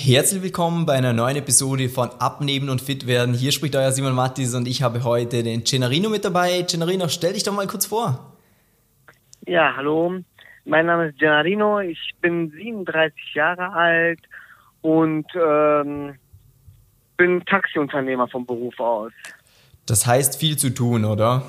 Herzlich 0.00 0.44
willkommen 0.44 0.86
bei 0.86 0.92
einer 0.92 1.12
neuen 1.12 1.34
Episode 1.34 1.88
von 1.88 2.10
Abnehmen 2.20 2.68
und 2.68 2.80
Fit 2.80 3.08
werden. 3.08 3.34
Hier 3.34 3.50
spricht 3.50 3.74
euer 3.74 3.90
Simon 3.90 4.14
Mattis 4.14 4.54
und 4.54 4.68
ich 4.68 4.80
habe 4.80 5.02
heute 5.02 5.42
den 5.42 5.64
Gennarino 5.64 6.08
mit 6.08 6.24
dabei. 6.24 6.62
Gennarino, 6.62 7.08
stell 7.08 7.32
dich 7.32 7.42
doch 7.42 7.52
mal 7.52 7.66
kurz 7.66 7.86
vor. 7.86 8.32
Ja, 9.44 9.74
hallo. 9.76 10.20
Mein 10.64 10.86
Name 10.86 11.08
ist 11.08 11.18
Gennarino. 11.18 11.80
Ich 11.80 12.12
bin 12.20 12.52
37 12.52 13.34
Jahre 13.34 13.72
alt 13.72 14.20
und 14.82 15.26
ähm, 15.34 16.14
bin 17.16 17.44
Taxiunternehmer 17.44 18.28
vom 18.28 18.46
Beruf 18.46 18.78
aus. 18.78 19.12
Das 19.86 20.06
heißt 20.06 20.38
viel 20.38 20.56
zu 20.56 20.72
tun, 20.72 21.04
oder? 21.04 21.42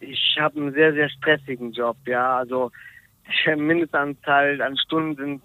Ich 0.00 0.36
habe 0.38 0.60
einen 0.60 0.74
sehr, 0.74 0.92
sehr 0.92 1.08
stressigen 1.08 1.72
Job, 1.72 1.96
ja. 2.04 2.36
Also 2.36 2.70
Mindestanzahl 3.56 4.60
an 4.60 4.76
Stunden 4.76 5.16
sind 5.16 5.42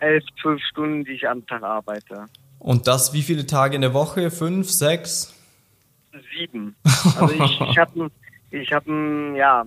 elf, 0.00 0.24
zwölf 0.40 0.62
Stunden, 0.62 1.04
die 1.04 1.12
ich 1.12 1.28
am 1.28 1.46
Tag 1.46 1.62
arbeite. 1.62 2.26
Und 2.58 2.86
das 2.86 3.12
wie 3.12 3.22
viele 3.22 3.46
Tage 3.46 3.76
in 3.76 3.82
der 3.82 3.94
Woche? 3.94 4.30
Fünf, 4.30 4.70
sechs? 4.70 5.34
Sieben. 6.36 6.74
Also 6.84 7.34
ich, 7.34 7.60
ich 7.60 7.78
habe 7.78 8.10
ich 8.50 8.72
hab 8.72 8.86
ja, 8.86 9.66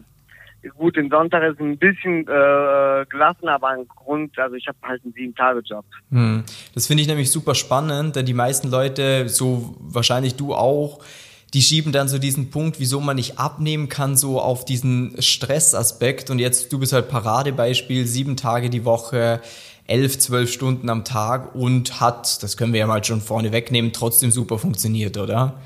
gut, 0.77 0.95
den 0.95 1.09
Sonntag 1.09 1.43
ist 1.43 1.59
ein 1.59 1.77
bisschen 1.77 2.21
äh, 2.21 3.05
gelassen, 3.09 3.47
aber 3.47 3.69
ein 3.69 3.87
Grund, 3.87 4.37
also 4.37 4.55
ich 4.55 4.67
habe 4.67 4.77
halt 4.83 5.03
einen 5.03 5.13
Sieben-Tage-Job. 5.13 5.85
Hm. 6.11 6.43
Das 6.73 6.87
finde 6.87 7.01
ich 7.01 7.07
nämlich 7.07 7.31
super 7.31 7.55
spannend, 7.55 8.15
denn 8.15 8.25
die 8.25 8.33
meisten 8.33 8.69
Leute, 8.69 9.29
so 9.29 9.75
wahrscheinlich 9.79 10.35
du 10.35 10.53
auch, 10.53 10.99
die 11.53 11.61
schieben 11.61 11.91
dann 11.91 12.07
so 12.07 12.19
diesen 12.19 12.51
Punkt, 12.51 12.79
wieso 12.79 12.99
man 12.99 13.15
nicht 13.15 13.39
abnehmen 13.39 13.89
kann, 13.89 14.15
so 14.15 14.39
auf 14.39 14.65
diesen 14.65 15.19
Stressaspekt. 15.19 16.29
Und 16.29 16.37
jetzt, 16.39 16.71
du 16.71 16.79
bist 16.79 16.93
halt 16.93 17.09
Paradebeispiel, 17.09 18.05
sieben 18.05 18.37
Tage 18.37 18.69
die 18.69 18.85
Woche, 18.85 19.41
elf, 19.89 20.17
zwölf 20.19 20.51
Stunden 20.51 20.89
am 20.89 21.03
Tag 21.03 21.55
und 21.55 21.99
hat, 21.99 22.43
das 22.43 22.57
können 22.57 22.73
wir 22.73 22.79
ja 22.81 22.87
mal 22.87 23.03
schon 23.03 23.21
vorne 23.21 23.51
wegnehmen, 23.51 23.91
trotzdem 23.91 24.31
super 24.31 24.57
funktioniert, 24.57 25.17
oder? 25.17 25.59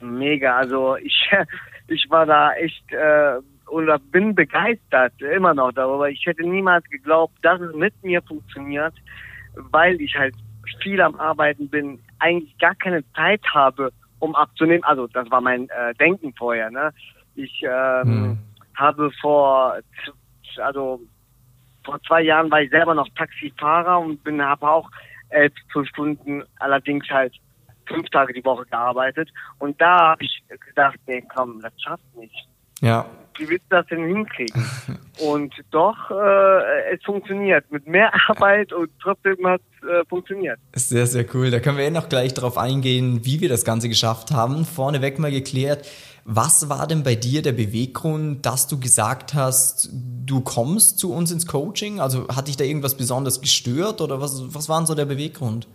Mega, 0.00 0.56
also 0.56 0.96
ich, 0.96 1.30
ich 1.88 2.06
war 2.08 2.26
da 2.26 2.52
echt 2.54 2.92
äh, 2.92 3.40
oder 3.68 3.98
bin 3.98 4.34
begeistert 4.34 5.20
immer 5.20 5.54
noch 5.54 5.72
darüber. 5.72 6.08
Ich 6.08 6.24
hätte 6.24 6.42
niemals 6.42 6.84
geglaubt, 6.88 7.34
dass 7.42 7.60
es 7.60 7.74
mit 7.74 7.94
mir 8.02 8.22
funktioniert, 8.22 8.94
weil 9.54 10.00
ich 10.00 10.14
halt 10.16 10.34
viel 10.82 11.00
am 11.00 11.16
Arbeiten 11.16 11.68
bin, 11.68 11.98
eigentlich 12.18 12.56
gar 12.58 12.74
keine 12.74 13.04
Zeit 13.12 13.42
habe, 13.52 13.92
um 14.18 14.34
abzunehmen. 14.34 14.84
Also 14.84 15.06
das 15.08 15.30
war 15.30 15.40
mein 15.40 15.68
äh, 15.70 15.94
Denken 15.94 16.32
vorher. 16.36 16.70
Ne? 16.70 16.92
Ich 17.34 17.62
ähm, 17.62 18.02
hm. 18.04 18.38
habe 18.74 19.10
vor, 19.20 19.76
also 20.56 21.00
vor 21.88 22.02
zwei 22.02 22.20
Jahren 22.20 22.50
war 22.50 22.60
ich 22.60 22.70
selber 22.70 22.94
noch 22.94 23.08
Taxifahrer 23.16 23.98
und 23.98 24.22
bin 24.22 24.42
habe 24.42 24.68
auch 24.68 24.90
elf, 25.30 25.54
zwölf 25.72 25.88
Stunden, 25.88 26.42
allerdings 26.58 27.08
halt 27.08 27.34
fünf 27.86 28.10
Tage 28.10 28.34
die 28.34 28.44
Woche 28.44 28.66
gearbeitet. 28.66 29.30
Und 29.58 29.80
da 29.80 30.10
habe 30.10 30.24
ich 30.24 30.42
gedacht, 30.66 30.98
nee, 31.06 31.24
komm, 31.34 31.62
das 31.62 31.72
schafft 31.82 32.04
nicht. 32.14 32.46
Ja. 32.82 33.06
Wie 33.38 33.48
willst 33.48 33.64
du 33.70 33.76
das 33.76 33.86
denn 33.86 34.04
hinkriegen? 34.04 34.66
und 35.20 35.54
doch, 35.70 36.10
äh, 36.10 36.94
es 36.94 37.02
funktioniert. 37.04 37.70
Mit 37.70 37.86
mehr 37.86 38.12
Arbeit 38.28 38.72
und 38.74 38.90
trotzdem 39.00 39.46
hat 39.46 39.62
es 39.80 39.88
äh, 39.88 40.04
funktioniert. 40.06 40.58
Sehr, 40.74 41.06
sehr 41.06 41.24
cool. 41.34 41.50
Da 41.50 41.60
können 41.60 41.78
wir 41.78 41.84
eh 41.84 41.90
noch 41.90 42.10
gleich 42.10 42.34
darauf 42.34 42.58
eingehen, 42.58 43.24
wie 43.24 43.40
wir 43.40 43.48
das 43.48 43.64
Ganze 43.64 43.88
geschafft 43.88 44.32
haben. 44.32 44.66
Vorneweg 44.66 45.18
mal 45.18 45.30
geklärt, 45.30 45.88
was 46.30 46.68
war 46.68 46.86
denn 46.86 47.04
bei 47.04 47.14
dir 47.14 47.40
der 47.40 47.52
Beweggrund, 47.52 48.44
dass 48.44 48.68
du 48.68 48.78
gesagt 48.78 49.32
hast, 49.32 49.88
du 50.26 50.42
kommst 50.42 50.98
zu 50.98 51.10
uns 51.10 51.32
ins 51.32 51.46
Coaching? 51.46 52.00
Also 52.00 52.28
hat 52.28 52.48
dich 52.48 52.58
da 52.58 52.64
irgendwas 52.64 52.98
besonders 52.98 53.40
gestört 53.40 54.02
oder 54.02 54.20
was, 54.20 54.54
was 54.54 54.68
war 54.68 54.84
so 54.84 54.94
der 54.94 55.06
Beweggrund? 55.06 55.66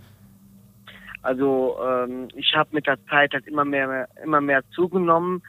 Also 1.24 1.76
ähm, 1.84 2.28
ich 2.36 2.54
habe 2.56 2.70
mit 2.72 2.86
der 2.86 3.04
Zeit 3.08 3.34
halt 3.34 3.48
immer 3.48 3.66
mehr, 3.66 4.08
immer 4.24 4.42
mehr 4.42 4.62
zugenommen 4.76 5.42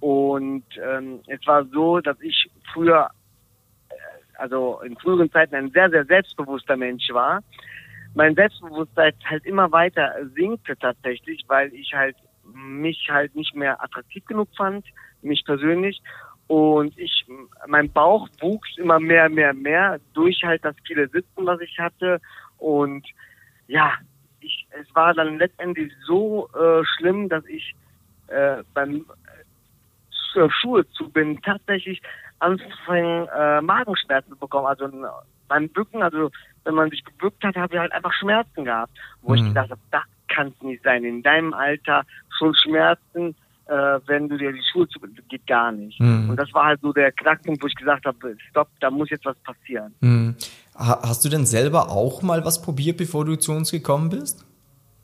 und 0.00 0.64
ähm, 0.82 1.20
es 1.26 1.46
war 1.46 1.66
so, 1.66 2.00
dass 2.00 2.18
ich 2.22 2.50
früher, 2.72 3.10
äh, 3.90 3.94
also 4.38 4.80
in 4.80 4.96
früheren 4.96 5.30
Zeiten 5.30 5.54
ein 5.54 5.70
sehr, 5.72 5.90
sehr 5.90 6.06
selbstbewusster 6.06 6.78
Mensch 6.78 7.10
war. 7.10 7.42
Mein 8.14 8.34
Selbstbewusstsein 8.34 9.12
halt 9.26 9.44
immer 9.44 9.70
weiter 9.70 10.14
sinkte 10.34 10.78
tatsächlich, 10.78 11.44
weil 11.46 11.74
ich 11.74 11.92
halt 11.92 12.16
mich 12.52 13.08
halt 13.10 13.34
nicht 13.34 13.54
mehr 13.54 13.82
attraktiv 13.82 14.24
genug 14.26 14.48
fand, 14.56 14.86
mich 15.22 15.44
persönlich. 15.44 16.02
Und 16.46 16.96
ich, 16.98 17.26
mein 17.66 17.90
Bauch 17.90 18.28
wuchs 18.40 18.76
immer 18.78 19.00
mehr, 19.00 19.28
mehr, 19.28 19.52
mehr 19.52 19.98
durch 20.14 20.42
halt 20.44 20.64
das 20.64 20.76
viele 20.86 21.08
Sitzen, 21.08 21.44
was 21.44 21.60
ich 21.60 21.78
hatte. 21.78 22.20
Und 22.58 23.06
ja, 23.66 23.92
ich, 24.40 24.66
es 24.80 24.94
war 24.94 25.12
dann 25.14 25.38
letztendlich 25.38 25.92
so 26.06 26.48
äh, 26.54 26.84
schlimm, 26.84 27.28
dass 27.28 27.44
ich 27.46 27.74
äh, 28.28 28.62
beim 28.74 29.06
äh, 30.36 30.48
Schuhe 30.50 30.88
zu 30.90 31.10
binden 31.10 31.42
tatsächlich 31.42 32.00
anfangen 32.38 33.28
äh, 33.28 33.60
Magenschmerzen 33.60 34.38
bekommen. 34.38 34.66
Also 34.66 34.88
beim 35.48 35.68
Bücken, 35.68 36.02
also 36.02 36.30
wenn 36.64 36.74
man 36.74 36.90
sich 36.90 37.04
gebückt 37.04 37.42
hat, 37.44 37.56
habe 37.56 37.74
ich 37.74 37.80
halt 37.80 37.92
einfach 37.92 38.12
Schmerzen 38.12 38.64
gehabt, 38.64 38.92
wo 39.22 39.32
mhm. 39.32 39.38
ich 39.38 39.44
gedacht 39.44 39.70
habe, 39.70 39.80
das 39.90 40.02
kann 40.36 40.48
es 40.48 40.62
nicht 40.62 40.82
sein. 40.84 41.04
In 41.04 41.22
deinem 41.22 41.54
Alter 41.54 42.02
schon 42.38 42.54
Schmerzen, 42.54 43.34
äh, 43.66 43.98
wenn 44.06 44.28
du 44.28 44.36
dir 44.36 44.52
die 44.52 44.62
Schuhe 44.70 44.88
zu 44.88 45.00
geht 45.28 45.46
gar 45.46 45.72
nicht. 45.72 45.98
Mhm. 45.98 46.30
Und 46.30 46.36
das 46.36 46.52
war 46.52 46.66
halt 46.66 46.80
so 46.82 46.92
der 46.92 47.10
Knackpunkt, 47.12 47.62
wo 47.62 47.66
ich 47.66 47.74
gesagt 47.74 48.04
habe, 48.04 48.36
stopp, 48.50 48.68
da 48.80 48.90
muss 48.90 49.10
jetzt 49.10 49.24
was 49.24 49.36
passieren. 49.38 49.94
Mhm. 50.00 50.36
Hast 50.74 51.24
du 51.24 51.28
denn 51.28 51.46
selber 51.46 51.90
auch 51.90 52.22
mal 52.22 52.44
was 52.44 52.60
probiert, 52.60 52.98
bevor 52.98 53.24
du 53.24 53.36
zu 53.36 53.52
uns 53.52 53.70
gekommen 53.70 54.10
bist? 54.10 54.44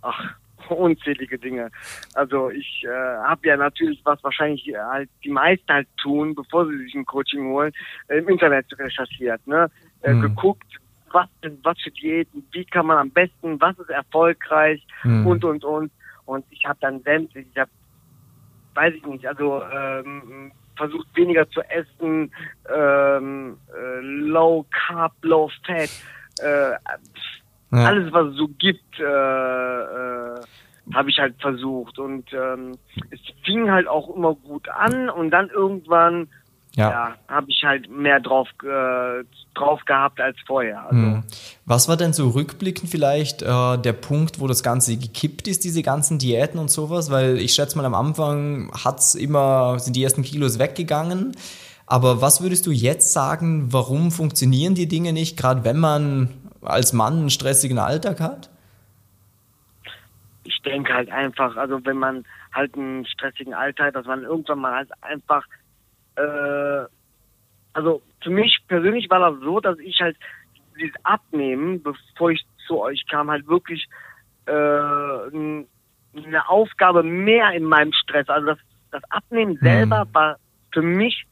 Ach, 0.03 0.35
unzählige 0.69 1.39
Dinge. 1.39 1.71
Also 2.15 2.51
ich 2.51 2.85
äh, 2.85 2.89
habe 2.89 3.49
ja 3.49 3.57
natürlich, 3.57 4.01
was 4.05 4.23
wahrscheinlich 4.23 4.71
halt 4.77 5.09
die 5.25 5.31
meisten 5.31 5.73
halt 5.73 5.89
tun, 6.01 6.35
bevor 6.35 6.67
sie 6.67 6.77
sich 6.79 6.95
ein 6.95 7.07
Coaching 7.07 7.47
holen, 7.47 7.73
äh, 8.09 8.19
im 8.19 8.29
Internet 8.29 8.67
recherchiert, 8.79 9.47
ne? 9.47 9.71
Äh, 10.03 10.15
mhm. 10.15 10.23
Geguckt, 10.23 10.82
was, 11.13 11.29
was 11.63 11.81
für 11.81 11.91
Diäten, 11.91 12.47
wie 12.53 12.65
kann 12.65 12.87
man 12.87 12.99
am 12.99 13.11
besten, 13.11 13.61
was 13.61 13.79
ist 13.79 13.91
erfolgreich 13.91 14.85
mhm. 15.05 15.27
und 15.27 15.45
und 15.45 15.65
und. 15.65 15.93
Und 16.25 16.45
ich 16.51 16.65
habe 16.65 16.79
dann 16.81 17.03
sämtlich, 17.03 17.47
ich 17.51 17.59
habe, 17.59 17.71
weiß 18.75 18.95
ich 18.95 19.05
nicht, 19.07 19.27
also 19.27 19.63
ähm, 19.73 20.53
versucht 20.77 21.09
weniger 21.15 21.49
zu 21.51 21.61
essen, 21.63 22.33
ähm, 22.75 23.59
äh, 23.75 24.01
low 24.01 24.65
carb, 24.71 25.13
low 25.23 25.51
fat, 25.67 25.91
äh, 26.41 26.71
ja. 26.71 26.79
alles 27.71 28.13
was 28.13 28.29
es 28.29 28.37
so 28.37 28.49
gibt, 28.49 28.99
äh, 28.99 29.05
äh, 29.05 30.41
habe 30.93 31.11
ich 31.11 31.19
halt 31.19 31.41
versucht 31.41 31.99
und 31.99 32.33
ähm, 32.33 32.73
es 33.11 33.21
fing 33.45 33.71
halt 33.71 33.87
auch 33.87 34.15
immer 34.15 34.35
gut 34.35 34.69
an 34.69 35.09
und 35.09 35.31
dann 35.31 35.49
irgendwann 35.51 36.29
ja, 36.75 36.91
ja 36.91 37.15
habe 37.29 37.47
ich 37.51 37.63
halt 37.65 37.91
mehr 37.91 38.21
drauf, 38.21 38.49
äh, 38.63 39.25
drauf 39.55 39.85
gehabt 39.85 40.21
als 40.21 40.37
vorher. 40.47 40.83
Also. 40.85 40.97
Hm. 40.97 41.25
Was 41.67 41.89
war 41.89 41.97
denn 41.97 42.13
so 42.13 42.31
rückblickend 42.31 42.91
vielleicht 42.91 43.43
äh, 43.43 43.79
der 43.79 43.93
Punkt, 43.93 44.41
wo 44.41 44.47
das 44.47 44.63
Ganze 44.63 44.97
gekippt 44.97 45.49
ist, 45.49 45.65
diese 45.65 45.83
ganzen 45.83 46.19
Diäten 46.19 46.59
und 46.59 46.71
sowas? 46.71 47.11
Weil 47.11 47.39
ich 47.39 47.53
schätze 47.53 47.77
mal, 47.77 47.85
am 47.85 47.95
Anfang 47.95 48.71
hat's 48.85 49.15
immer, 49.15 49.79
sind 49.79 49.97
die 49.97 50.05
ersten 50.05 50.23
Kilos 50.23 50.59
weggegangen. 50.59 51.37
Aber 51.87 52.23
was 52.23 52.43
würdest 52.43 52.67
du 52.67 52.71
jetzt 52.71 53.13
sagen, 53.13 53.73
warum 53.73 54.11
funktionieren 54.11 54.75
die 54.75 54.89
Dinge 54.89 55.13
nicht, 55.13 55.37
gerade 55.37 55.65
wenn 55.65 55.79
man 55.79 56.31
als 56.63 56.93
Mann 56.93 57.19
einen 57.19 57.31
stressigen 57.31 57.79
Alltag 57.79 58.21
hat? 58.21 58.49
Ich 60.45 60.63
denke 60.63 60.95
halt 60.95 61.11
einfach, 61.11 61.57
also 61.57 61.85
wenn 61.85 61.99
man 61.99 62.25
halt 62.53 62.75
einen 62.77 63.05
stressigen 63.05 63.53
Alltag 63.53 63.89
hat, 63.89 63.97
dass 63.97 64.07
man 64.07 64.23
irgendwann 64.23 64.61
mal 64.61 64.73
halt 64.75 64.91
einfach 65.03 65.45
äh, 66.17 66.87
also 67.73 68.03
für 68.23 68.31
mich 68.31 68.63
persönlich 68.69 69.09
war 69.11 69.31
das 69.31 69.41
so, 69.41 69.61
dass 69.61 69.79
ich 69.79 70.01
halt 70.01 70.17
dieses 70.79 70.95
Abnehmen, 71.05 71.83
bevor 71.83 72.31
ich 72.31 72.45
zu 72.67 72.81
euch 72.81 73.05
kam, 73.09 73.31
halt 73.31 73.47
wirklich 73.47 73.89
äh, 74.47 74.53
eine 74.53 76.49
Aufgabe 76.49 77.03
mehr 77.03 77.53
in 77.53 77.65
meinem 77.65 77.93
Stress. 77.93 78.29
Also 78.29 78.47
das, 78.49 78.59
das 78.91 79.03
Abnehmen 79.11 79.59
selber 79.59 80.05
mhm. 80.05 80.15
war 80.15 80.37
für 80.73 80.83
mich 80.83 81.27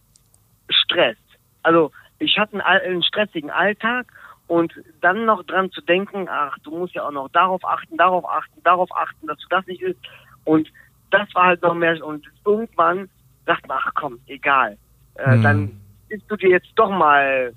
Stress. 0.69 1.17
Also 1.63 1.93
ich 2.19 2.39
hatte 2.39 2.65
einen, 2.65 2.83
einen 2.83 3.03
stressigen 3.03 3.51
Alltag 3.51 4.07
und 4.47 4.73
dann 5.01 5.27
noch 5.27 5.45
dran 5.45 5.71
zu 5.71 5.81
denken, 5.81 6.29
ach, 6.29 6.57
du 6.63 6.77
musst 6.77 6.95
ja 6.95 7.07
auch 7.07 7.13
noch 7.13 7.29
darauf 7.29 7.65
achten, 7.65 7.97
darauf 7.97 8.29
achten, 8.29 8.63
darauf 8.65 8.91
achten, 8.97 9.27
dass 9.27 9.39
du 9.39 9.47
das 9.49 9.67
nicht 9.67 9.83
isst. 9.83 10.01
Und 10.45 10.69
das 11.11 11.33
war 11.35 11.47
halt 11.47 11.63
noch 11.63 11.75
mehr. 11.75 12.05
Und 12.05 12.27
irgendwann 12.45 13.09
sagt 13.51 13.67
man, 13.67 13.79
ach 13.83 13.91
komm, 13.95 14.21
egal. 14.27 14.79
Äh, 15.15 15.33
hm. 15.33 15.43
Dann 15.43 15.81
isst 16.09 16.31
du 16.31 16.37
dir 16.37 16.51
jetzt 16.51 16.71
doch 16.77 16.91
mal 16.91 17.53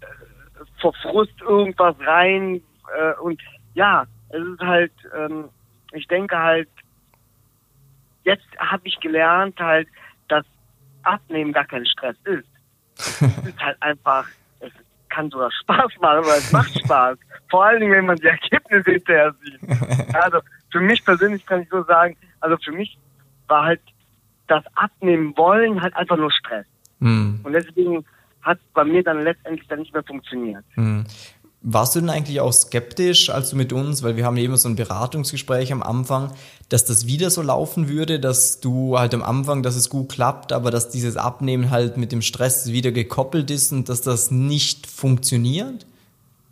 äh, 0.00 0.06
vor 0.80 0.94
Frust 1.02 1.40
irgendwas 1.40 1.96
rein. 2.06 2.62
Äh, 2.96 3.14
und 3.20 3.40
ja, 3.74 4.04
es 4.28 4.42
ist 4.44 4.60
halt, 4.60 4.92
ähm, 5.16 5.48
ich 5.92 6.06
denke 6.06 6.38
halt, 6.38 6.68
jetzt 8.22 8.46
habe 8.58 8.82
ich 8.84 9.00
gelernt 9.00 9.58
halt, 9.58 9.88
dass 10.28 10.46
Abnehmen 11.02 11.52
gar 11.52 11.64
kein 11.64 11.84
Stress 11.84 12.16
ist. 12.24 12.48
es 12.96 13.46
ist 13.46 13.60
halt 13.60 13.82
einfach, 13.82 14.28
es 14.60 14.70
kann 15.08 15.30
sogar 15.30 15.50
Spaß 15.50 15.98
machen, 16.00 16.24
weil 16.24 16.38
es 16.38 16.52
macht 16.52 16.78
Spaß. 16.78 17.18
Vor 17.50 17.64
allen 17.64 17.80
Dingen, 17.80 17.92
wenn 17.92 18.06
man 18.06 18.16
die 18.16 18.28
Ergebnisse 18.28 18.92
hinterher 18.92 19.34
sieht. 19.42 19.60
Also 20.14 20.40
für 20.70 20.80
mich 20.80 21.04
persönlich 21.04 21.44
kann 21.46 21.62
ich 21.62 21.68
so 21.70 21.82
sagen, 21.84 22.16
also 22.40 22.56
für 22.58 22.70
mich 22.70 22.98
war 23.48 23.64
halt 23.64 23.80
das 24.52 24.64
Abnehmen 24.74 25.34
wollen 25.36 25.80
halt 25.80 25.96
einfach 25.96 26.16
nur 26.18 26.30
Stress. 26.30 26.66
Mhm. 26.98 27.40
Und 27.42 27.52
deswegen 27.52 28.04
hat 28.42 28.58
bei 28.74 28.84
mir 28.84 29.02
dann 29.02 29.22
letztendlich 29.22 29.66
dann 29.68 29.78
nicht 29.78 29.94
mehr 29.94 30.02
funktioniert. 30.02 30.64
Mhm. 30.76 31.04
Warst 31.64 31.94
du 31.94 32.00
denn 32.00 32.10
eigentlich 32.10 32.40
auch 32.40 32.52
skeptisch, 32.52 33.30
als 33.30 33.50
du 33.50 33.56
mit 33.56 33.72
uns, 33.72 34.02
weil 34.02 34.16
wir 34.16 34.26
haben 34.26 34.36
eben 34.36 34.56
so 34.56 34.68
ein 34.68 34.74
Beratungsgespräch 34.74 35.72
am 35.72 35.82
Anfang, 35.82 36.32
dass 36.68 36.84
das 36.84 37.06
wieder 37.06 37.30
so 37.30 37.40
laufen 37.40 37.88
würde, 37.88 38.18
dass 38.18 38.60
du 38.60 38.98
halt 38.98 39.14
am 39.14 39.22
Anfang, 39.22 39.62
dass 39.62 39.76
es 39.76 39.88
gut 39.88 40.10
klappt, 40.10 40.52
aber 40.52 40.72
dass 40.72 40.90
dieses 40.90 41.16
Abnehmen 41.16 41.70
halt 41.70 41.96
mit 41.96 42.10
dem 42.10 42.20
Stress 42.20 42.72
wieder 42.72 42.90
gekoppelt 42.90 43.50
ist 43.50 43.72
und 43.72 43.88
dass 43.88 44.02
das 44.02 44.32
nicht 44.32 44.88
funktioniert? 44.88 45.86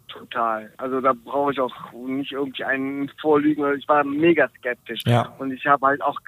Total. 0.06 0.72
Also 0.76 1.00
da 1.00 1.12
brauche 1.12 1.52
ich 1.52 1.60
auch 1.60 1.74
nicht 2.06 2.30
irgendwie 2.30 2.62
einen 2.64 3.10
vorlügen. 3.20 3.64
Ich 3.76 3.88
war 3.88 4.04
mega 4.04 4.48
skeptisch. 4.58 5.02
Ja. 5.06 5.34
Und 5.38 5.50
ich 5.50 5.66
habe 5.66 5.86
halt 5.86 6.02
auch 6.02 6.20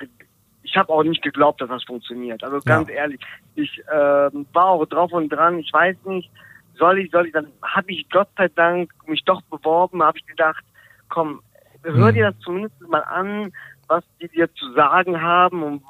ich 0.62 0.76
habe 0.76 0.92
auch 0.92 1.02
nicht 1.02 1.22
geglaubt, 1.22 1.60
dass 1.60 1.68
das 1.68 1.84
funktioniert. 1.84 2.42
Also 2.42 2.60
ganz 2.64 2.88
ja. 2.88 2.94
ehrlich, 2.94 3.20
ich 3.54 3.78
äh, 3.88 4.30
war 4.52 4.66
auch 4.66 4.86
drauf 4.86 5.12
und 5.12 5.28
dran. 5.28 5.58
Ich 5.58 5.72
weiß 5.72 5.96
nicht, 6.04 6.30
soll 6.74 6.98
ich, 6.98 7.10
soll 7.10 7.26
ich, 7.26 7.32
dann 7.32 7.48
habe 7.62 7.92
ich 7.92 8.08
Gott 8.10 8.28
sei 8.36 8.48
Dank 8.48 8.90
mich 9.06 9.24
doch 9.24 9.42
beworben, 9.42 10.02
habe 10.02 10.18
ich 10.18 10.26
gedacht, 10.26 10.64
komm, 11.08 11.42
hör 11.82 12.10
mhm. 12.10 12.14
dir 12.14 12.30
das 12.30 12.40
zumindest 12.40 12.80
mal 12.88 13.00
an, 13.00 13.52
was 13.88 14.04
die 14.20 14.28
dir 14.28 14.52
zu 14.54 14.72
sagen 14.72 15.20
haben 15.20 15.62
und, 15.62 15.82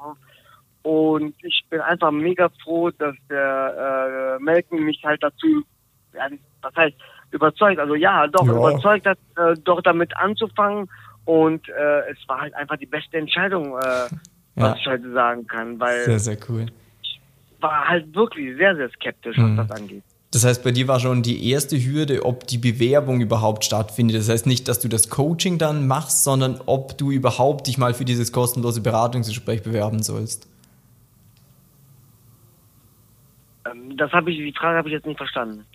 und 0.81 1.35
ich 1.43 1.63
bin 1.69 1.79
einfach 1.79 2.11
mega 2.11 2.49
froh, 2.63 2.91
dass 2.91 3.15
der 3.29 4.37
äh, 4.39 4.43
Melken 4.43 4.83
mich 4.83 5.01
halt 5.05 5.23
dazu, 5.23 5.63
ja, 6.13 6.27
was 6.61 6.75
heißt, 6.75 6.95
überzeugt, 7.31 7.79
also 7.79 7.95
ja, 7.95 8.27
doch, 8.27 8.45
ja. 8.45 8.53
überzeugt 8.53 9.05
hat, 9.05 9.17
äh, 9.37 9.55
doch 9.63 9.81
damit 9.81 10.15
anzufangen 10.17 10.89
und 11.25 11.67
äh, 11.69 12.11
es 12.11 12.17
war 12.27 12.41
halt 12.41 12.53
einfach 12.55 12.77
die 12.77 12.85
beste 12.85 13.17
Entscheidung, 13.17 13.77
äh, 13.77 14.09
was 14.55 14.69
ja. 14.69 14.75
ich 14.75 14.87
heute 14.87 15.11
sagen 15.11 15.47
kann, 15.47 15.79
weil 15.79 16.05
sehr, 16.05 16.19
sehr 16.19 16.37
cool. 16.49 16.67
ich 17.01 17.19
war 17.59 17.87
halt 17.87 18.13
wirklich 18.13 18.55
sehr, 18.57 18.75
sehr 18.75 18.89
skeptisch, 18.89 19.37
was 19.37 19.49
mhm. 19.49 19.57
das 19.57 19.71
angeht. 19.71 20.03
Das 20.31 20.43
heißt, 20.43 20.63
bei 20.63 20.71
dir 20.71 20.87
war 20.87 20.99
schon 20.99 21.21
die 21.21 21.51
erste 21.51 21.77
Hürde, 21.77 22.25
ob 22.25 22.47
die 22.47 22.57
Bewerbung 22.57 23.21
überhaupt 23.21 23.65
stattfindet. 23.65 24.17
Das 24.17 24.29
heißt 24.29 24.47
nicht, 24.47 24.67
dass 24.67 24.79
du 24.79 24.87
das 24.87 25.09
Coaching 25.09 25.59
dann 25.59 25.85
machst, 25.87 26.23
sondern 26.23 26.59
ob 26.65 26.97
du 26.97 27.11
überhaupt 27.11 27.67
dich 27.67 27.77
mal 27.77 27.93
für 27.93 28.03
dieses 28.03 28.31
kostenlose 28.31 28.81
Beratungsgespräch 28.81 29.61
bewerben 29.61 30.01
sollst. 30.01 30.47
Ähm, 33.69 33.95
das 33.95 34.11
habe 34.11 34.31
ich, 34.31 34.37
die 34.37 34.53
Frage 34.57 34.79
habe 34.79 34.87
ich 34.87 34.93
jetzt 34.93 35.05
nicht 35.05 35.17
verstanden. 35.17 35.65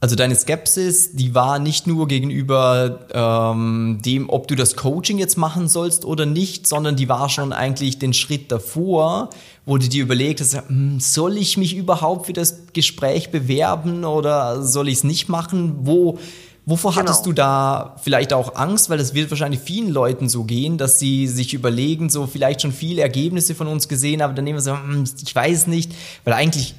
Also 0.00 0.14
deine 0.14 0.36
Skepsis, 0.36 1.16
die 1.16 1.34
war 1.34 1.58
nicht 1.58 1.88
nur 1.88 2.06
gegenüber 2.06 3.00
ähm, 3.12 3.98
dem, 4.04 4.30
ob 4.30 4.46
du 4.46 4.54
das 4.54 4.76
Coaching 4.76 5.18
jetzt 5.18 5.36
machen 5.36 5.66
sollst 5.66 6.04
oder 6.04 6.24
nicht, 6.24 6.68
sondern 6.68 6.94
die 6.94 7.08
war 7.08 7.28
schon 7.28 7.52
eigentlich 7.52 7.98
den 7.98 8.12
Schritt 8.12 8.52
davor, 8.52 9.30
wo 9.66 9.76
du 9.76 9.88
dir 9.88 10.04
überlegt 10.04 10.40
hast, 10.40 10.54
hm, 10.68 11.00
soll 11.00 11.36
ich 11.36 11.56
mich 11.56 11.74
überhaupt 11.74 12.26
für 12.26 12.32
das 12.32 12.72
Gespräch 12.72 13.32
bewerben 13.32 14.04
oder 14.04 14.62
soll 14.62 14.86
ich 14.86 14.98
es 14.98 15.04
nicht 15.04 15.28
machen? 15.28 15.78
Wo, 15.80 16.20
wovor 16.64 16.92
genau. 16.92 17.02
hattest 17.02 17.26
du 17.26 17.32
da 17.32 17.96
vielleicht 18.00 18.32
auch 18.32 18.54
Angst? 18.54 18.90
Weil 18.90 18.98
das 18.98 19.14
wird 19.14 19.30
wahrscheinlich 19.30 19.58
vielen 19.58 19.90
Leuten 19.90 20.28
so 20.28 20.44
gehen, 20.44 20.78
dass 20.78 21.00
sie 21.00 21.26
sich 21.26 21.54
überlegen, 21.54 22.08
so 22.08 22.28
vielleicht 22.28 22.62
schon 22.62 22.72
viele 22.72 23.02
Ergebnisse 23.02 23.56
von 23.56 23.66
uns 23.66 23.88
gesehen, 23.88 24.22
aber 24.22 24.32
dann 24.32 24.44
nehmen 24.44 24.58
wir 24.58 24.62
so, 24.62 24.74
hm, 24.74 25.02
ich 25.20 25.34
weiß 25.34 25.66
nicht, 25.66 25.90
weil 26.22 26.34
eigentlich 26.34 26.76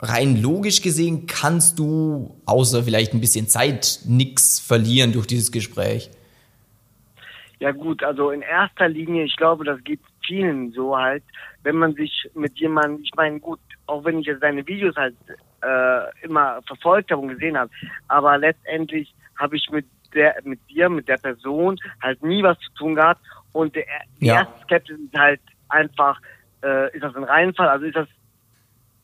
rein 0.00 0.40
logisch 0.40 0.82
gesehen 0.82 1.26
kannst 1.26 1.78
du, 1.78 2.36
außer 2.46 2.82
vielleicht 2.84 3.14
ein 3.14 3.20
bisschen 3.20 3.48
Zeit, 3.48 4.00
nichts 4.06 4.58
verlieren 4.60 5.12
durch 5.12 5.26
dieses 5.26 5.52
Gespräch. 5.52 6.10
Ja 7.58 7.70
gut, 7.70 8.02
also 8.02 8.30
in 8.30 8.42
erster 8.42 8.88
Linie, 8.88 9.24
ich 9.24 9.36
glaube, 9.36 9.64
das 9.64 9.82
geht 9.84 10.00
vielen 10.26 10.72
so 10.72 10.96
halt, 10.96 11.22
wenn 11.62 11.76
man 11.76 11.94
sich 11.94 12.28
mit 12.34 12.58
jemandem, 12.58 13.02
ich 13.04 13.12
meine 13.16 13.38
gut, 13.38 13.60
auch 13.86 14.04
wenn 14.04 14.18
ich 14.18 14.26
jetzt 14.26 14.42
deine 14.42 14.66
Videos 14.66 14.96
halt 14.96 15.14
äh, 15.62 16.24
immer 16.24 16.60
verfolgt 16.66 17.10
habe 17.10 17.22
und 17.22 17.28
gesehen 17.28 17.56
habe, 17.56 17.70
aber 18.08 18.36
letztendlich 18.38 19.14
habe 19.38 19.56
ich 19.56 19.70
mit 19.70 19.86
der, 20.14 20.36
mit 20.44 20.58
dir, 20.68 20.88
mit 20.88 21.08
der 21.08 21.18
Person 21.18 21.78
halt 22.02 22.22
nie 22.22 22.42
was 22.42 22.58
zu 22.58 22.72
tun 22.74 22.94
gehabt 22.94 23.20
und 23.52 23.74
der, 23.74 23.84
die 24.20 24.26
ja. 24.26 24.40
erste 24.40 24.62
Skepsis 24.64 24.98
ist 24.98 25.14
halt 25.16 25.40
einfach, 25.68 26.20
äh, 26.64 26.94
ist 26.94 27.02
das 27.02 27.14
ein 27.14 27.24
Reinfall, 27.24 27.68
also 27.68 27.86
ist 27.86 27.96
das 27.96 28.08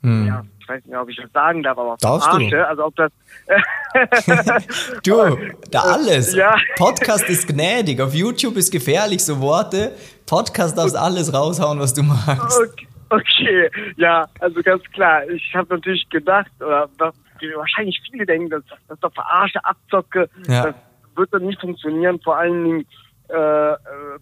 hm. 0.03 0.27
Ja, 0.27 0.45
ich 0.61 0.69
weiß 0.69 0.85
nicht, 0.85 0.97
ob 0.97 1.09
ich 1.09 1.17
das 1.17 1.31
sagen 1.33 1.63
darf, 1.63 1.77
aber 1.77 1.97
Darfst 2.01 2.29
Arsche, 2.29 2.51
du? 2.51 2.69
also 2.69 2.85
ob 2.87 2.97
das 2.97 3.11
Du, 5.03 5.37
da 5.71 5.81
alles. 5.95 6.35
Ja. 6.35 6.57
Podcast 6.77 7.29
ist 7.29 7.49
gnädig, 7.49 8.01
auf 8.01 8.15
YouTube 8.15 8.57
ist 8.57 8.71
gefährlich, 8.71 9.25
so 9.25 9.41
Worte. 9.41 9.93
Podcast 10.27 10.79
darfst 10.79 10.97
alles 10.97 11.33
raushauen, 11.33 11.81
was 11.81 11.95
du 11.95 12.03
magst. 12.03 12.61
Okay, 12.61 12.87
okay. 13.09 13.71
ja, 13.97 14.29
also 14.41 14.63
ganz 14.63 14.85
klar. 14.93 15.29
Ich 15.29 15.53
habe 15.55 15.75
natürlich 15.75 16.09
gedacht, 16.11 16.51
oder 16.61 16.89
wahrscheinlich 17.57 18.01
viele 18.11 18.25
denken, 18.25 18.51
dass 18.51 18.63
das 18.89 19.01
doch 19.01 19.13
verarsche, 19.13 19.65
Abzocke, 19.65 20.29
ja. 20.47 20.65
das 20.65 20.75
wird 21.17 21.33
dann 21.35 21.47
nicht 21.47 21.61
funktionieren, 21.61 22.21
vor 22.23 22.37
allen 22.37 22.65
Dingen 22.65 22.87
äh, 23.31 23.73
äh, 23.73 23.77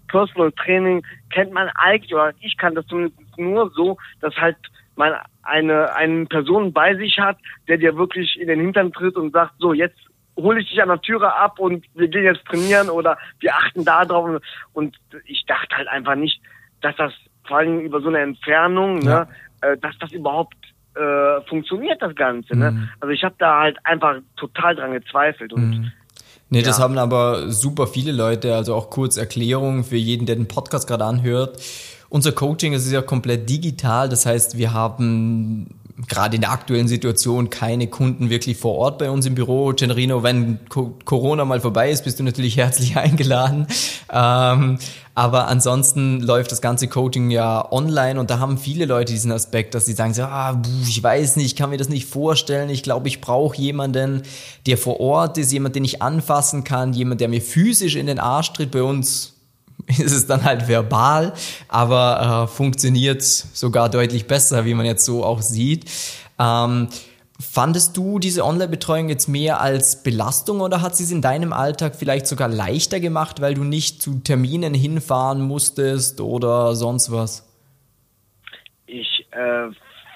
Personal 0.08 0.52
Training 0.52 1.05
kennt 1.31 1.52
man 1.52 1.69
eigentlich, 1.75 2.12
oder 2.14 2.32
ich 2.40 2.56
kann 2.56 2.75
das 2.75 2.87
zumindest 2.87 3.17
nur 3.37 3.70
so, 3.70 3.99
dass 4.20 4.34
halt 4.37 4.56
man 4.96 5.14
eine, 5.43 5.94
eine 5.94 6.26
Person 6.26 6.72
bei 6.72 6.94
sich 6.96 7.19
hat, 7.19 7.38
der 7.69 7.78
dir 7.78 7.96
wirklich 7.96 8.38
in 8.40 8.48
den 8.48 8.60
Hintern 8.60 8.93
tritt 8.93 9.16
und 9.16 9.32
sagt, 9.32 9.54
so, 9.58 9.72
jetzt 9.72 9.98
hole 10.37 10.60
ich 10.60 10.69
dich 10.69 10.82
an 10.82 10.88
der 10.88 11.00
Türe 11.00 11.34
ab 11.34 11.58
und 11.58 11.84
wir 11.94 12.08
gehen 12.08 12.25
jetzt 12.25 12.44
trainieren 12.44 12.90
oder 12.90 13.16
wir 13.40 13.54
achten 13.54 13.84
da 13.84 14.04
drauf. 14.04 14.40
Und 14.72 14.96
ich 15.25 15.44
dachte 15.46 15.76
halt 15.76 15.88
einfach 15.88 16.14
nicht, 16.14 16.40
dass 16.81 16.96
das 16.96 17.12
vor 17.46 17.58
allem 17.58 17.81
über 17.81 18.00
so 18.00 18.08
eine 18.08 18.20
Entfernung, 18.20 18.98
ne, 18.98 19.28
ja. 19.62 19.69
ne, 19.69 19.78
dass 19.78 19.96
das 19.98 20.12
überhaupt 20.12 20.56
äh, 20.94 21.40
funktioniert, 21.48 22.02
das 22.02 22.14
Ganze. 22.14 22.56
Ne? 22.56 22.72
Mhm. 22.72 22.88
Also 23.00 23.12
ich 23.12 23.22
habe 23.25 23.34
da 23.38 23.60
halt 23.60 23.78
einfach 23.84 24.16
total 24.37 24.76
dran 24.76 24.93
gezweifelt. 24.93 25.52
Und 25.52 25.70
mhm. 25.70 25.93
Nee, 26.48 26.62
das 26.62 26.78
haben 26.78 26.96
aber 26.96 27.50
super 27.50 27.88
viele 27.88 28.12
Leute, 28.12 28.54
also 28.54 28.75
auch 28.76 28.88
kurz 28.88 29.16
Erklärung 29.16 29.82
für 29.82 29.96
jeden, 29.96 30.26
der 30.26 30.37
den 30.37 30.46
Podcast 30.46 30.87
gerade 30.87 31.04
anhört. 31.04 31.60
Unser 32.08 32.32
Coaching 32.32 32.73
ist 32.73 32.91
ja 32.91 33.03
komplett 33.03 33.49
digital, 33.49 34.08
das 34.08 34.26
heißt, 34.26 34.56
wir 34.56 34.73
haben 34.73 35.69
gerade 36.08 36.37
in 36.37 36.43
der 36.43 36.50
aktuellen 36.50 36.88
Situation 36.88 37.49
keine 37.49 37.87
Kunden 37.87 38.29
wirklich 38.29 38.58
vor 38.58 38.75
Ort 38.75 38.99
bei 38.99 39.11
uns 39.11 39.25
im 39.25 39.35
Büro. 39.35 39.73
Generino, 39.73 40.23
wenn 40.23 40.61
Corona 40.69 41.44
mal 41.44 41.61
vorbei 41.61 41.91
ist, 41.91 42.05
bist 42.05 42.20
du 42.20 42.23
natürlich 42.23 42.56
herzlich 42.58 42.97
eingeladen. 42.97 43.67
Ähm, 44.13 44.79
aber 45.15 45.48
ansonsten 45.48 46.20
läuft 46.20 46.53
das 46.53 46.60
ganze 46.60 46.89
Coaching 46.89 47.31
ja 47.31 47.72
online 47.72 48.20
und 48.20 48.29
da 48.29 48.39
haben 48.39 48.58
viele 48.58 48.84
Leute 48.84 49.15
diesen 49.15 49.32
Aspekt, 49.32 49.75
dass 49.75 49.86
sie 49.86 49.94
sagen, 49.94 50.13
so, 50.13 50.22
ah, 50.22 50.60
ich 50.86 51.03
weiß 51.03 51.36
nicht, 51.36 51.46
ich 51.46 51.56
kann 51.56 51.70
mir 51.70 51.79
das 51.79 51.89
nicht 51.89 52.06
vorstellen. 52.06 52.69
Ich 52.69 52.82
glaube, 52.82 53.08
ich 53.08 53.22
brauche 53.22 53.56
jemanden, 53.56 54.22
der 54.67 54.77
vor 54.77 55.01
Ort 55.01 55.39
ist, 55.39 55.53
jemand, 55.53 55.75
den 55.75 55.84
ich 55.84 56.03
anfassen 56.03 56.65
kann, 56.65 56.93
jemand, 56.93 57.22
der 57.22 57.29
mir 57.29 57.41
physisch 57.41 57.96
in 57.96 58.06
den 58.06 58.19
Arsch 58.19 58.53
tritt. 58.53 58.72
Bei 58.72 58.82
uns 58.82 59.35
ist 59.98 60.12
es 60.12 60.26
dann 60.26 60.44
halt 60.44 60.69
verbal, 60.69 61.32
aber 61.69 62.44
äh, 62.44 62.46
funktioniert 62.48 63.22
sogar 63.22 63.88
deutlich 63.88 64.26
besser, 64.26 64.64
wie 64.64 64.74
man 64.74 64.86
jetzt 64.86 65.05
so 65.05 65.24
auch 65.24 65.43
sieht. 65.43 65.84
Ähm, 66.38 66.88
fandest 67.40 67.96
du 67.96 68.19
diese 68.19 68.44
Online-Betreuung 68.44 69.08
jetzt 69.08 69.28
mehr 69.28 69.60
als 69.60 70.02
Belastung 70.02 70.60
oder 70.60 70.82
hat 70.82 70.96
sie 70.96 71.05
es 71.05 71.12
in 71.12 71.22
deinem 71.22 71.52
Alltag 71.52 71.94
vielleicht 71.94 72.26
sogar 72.26 72.48
leichter 72.48 72.98
gemacht, 72.98 73.40
weil 73.40 73.55
du 73.55 73.62
nicht 73.62 74.02
zu 74.02 74.20
Terminen 74.20 74.74
hinfahren 74.74 75.40
musstest 75.40 76.20
oder 76.20 76.74
sonst 76.74 77.12
was? 77.12 77.43
Ich 78.86 79.26
äh, 79.32 79.69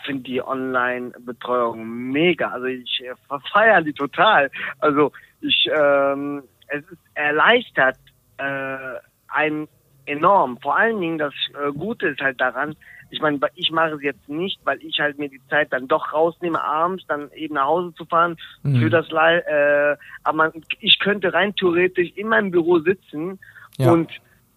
finde 0.05 0.23
die 0.23 0.43
Online-Betreuung 0.43 2.11
mega. 2.11 2.49
Also 2.49 2.67
ich 2.67 3.03
äh, 3.05 3.15
verfeiere 3.29 3.83
die 3.83 3.93
total. 3.93 4.51
Also 4.79 5.13
ich, 5.41 5.69
ähm, 5.73 6.43
es 6.69 6.83
ist 6.85 6.99
erleichtert, 7.15 7.97
äh, 8.39 9.10
ein 9.41 9.69
enorm. 10.07 10.59
Vor 10.61 10.77
allen 10.77 11.01
Dingen 11.01 11.19
das 11.19 11.35
äh, 11.55 11.73
Gute 11.73 12.09
ist 12.09 12.21
halt 12.21 12.41
daran, 12.41 12.77
ich 13.11 13.21
meine, 13.21 13.41
ich 13.57 13.71
mache 13.73 13.95
es 13.95 14.03
jetzt 14.03 14.29
nicht, 14.29 14.61
weil 14.65 14.79
ich 14.83 14.99
halt 15.01 15.19
mir 15.19 15.29
die 15.29 15.41
Zeit 15.49 15.73
dann 15.73 15.89
doch 15.89 16.13
rausnehme, 16.13 16.63
abends 16.63 17.05
dann 17.09 17.31
eben 17.33 17.55
nach 17.55 17.67
Hause 17.67 17.93
zu 17.95 18.05
fahren 18.05 18.37
mhm. 18.63 18.81
für 18.81 18.91
das 18.91 19.11
Live. 19.11 19.45
Äh, 19.47 19.97
aber 20.23 20.37
man, 20.37 20.53
ich 20.79 20.99
könnte 21.01 21.33
rein 21.33 21.55
theoretisch 21.57 22.11
in 22.15 22.29
meinem 22.29 22.53
Büro 22.53 22.79
sitzen 22.79 23.41
ja. 23.79 23.91
und 23.91 24.11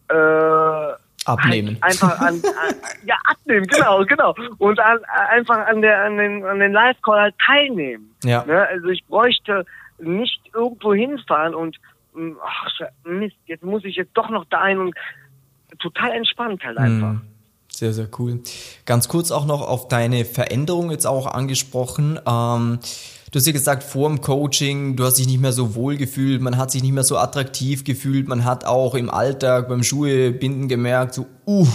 äh, 0.10 0.94
abnehmen. 1.26 1.78
Halt 1.82 1.84
einfach 1.84 2.20
an, 2.20 2.36
an, 2.68 2.76
ja 3.06 3.16
abnehmen, 3.26 3.66
genau, 3.66 4.06
genau 4.06 4.36
und 4.60 4.80
an, 4.80 5.00
einfach 5.30 5.66
an 5.66 5.82
der 5.82 6.04
an 6.04 6.18
den 6.18 6.46
an 6.46 6.60
den 6.60 6.74
Live 6.74 7.02
Call 7.02 7.22
halt 7.22 7.36
teilnehmen. 7.44 8.14
Ja. 8.24 8.44
Ne? 8.46 8.68
Also 8.68 8.88
ich 8.90 9.04
bräuchte 9.06 9.66
nicht 9.98 10.42
irgendwo 10.54 10.94
hinfahren 10.94 11.56
und 11.56 11.78
ach, 12.44 12.80
Mist, 13.06 13.36
jetzt 13.46 13.64
muss 13.64 13.84
ich 13.86 13.96
jetzt 13.96 14.12
doch 14.14 14.30
noch 14.30 14.46
dahin 14.46 14.80
und 14.80 14.96
total 15.80 16.12
entspannt 16.12 16.64
halt 16.64 16.78
einfach. 16.78 17.22
Sehr, 17.70 17.94
sehr 17.94 18.08
cool. 18.20 18.40
Ganz 18.86 19.08
kurz 19.08 19.32
auch 19.32 19.46
noch 19.46 19.62
auf 19.62 19.88
deine 19.88 20.26
Veränderung 20.26 20.92
jetzt 20.92 21.08
auch 21.08 21.26
angesprochen. 21.26 22.20
Ähm, 22.28 22.80
Du 23.34 23.40
hast 23.40 23.48
ja 23.48 23.52
gesagt, 23.52 23.82
vor 23.82 24.10
dem 24.10 24.22
Coaching, 24.22 24.96
du 24.96 25.06
hast 25.06 25.18
dich 25.18 25.26
nicht 25.26 25.42
mehr 25.42 25.54
so 25.54 25.74
wohl 25.74 25.98
gefühlt, 25.98 26.40
man 26.40 26.56
hat 26.56 26.70
sich 26.70 26.84
nicht 26.84 26.92
mehr 26.92 27.04
so 27.04 27.18
attraktiv 27.18 27.84
gefühlt, 27.84 28.28
man 28.28 28.46
hat 28.46 28.64
auch 28.64 28.94
im 28.94 29.10
Alltag 29.10 29.70
beim 29.70 29.82
Schuhebinden 29.82 30.68
gemerkt, 30.68 31.16
so, 31.16 31.26
uh, 31.48 31.66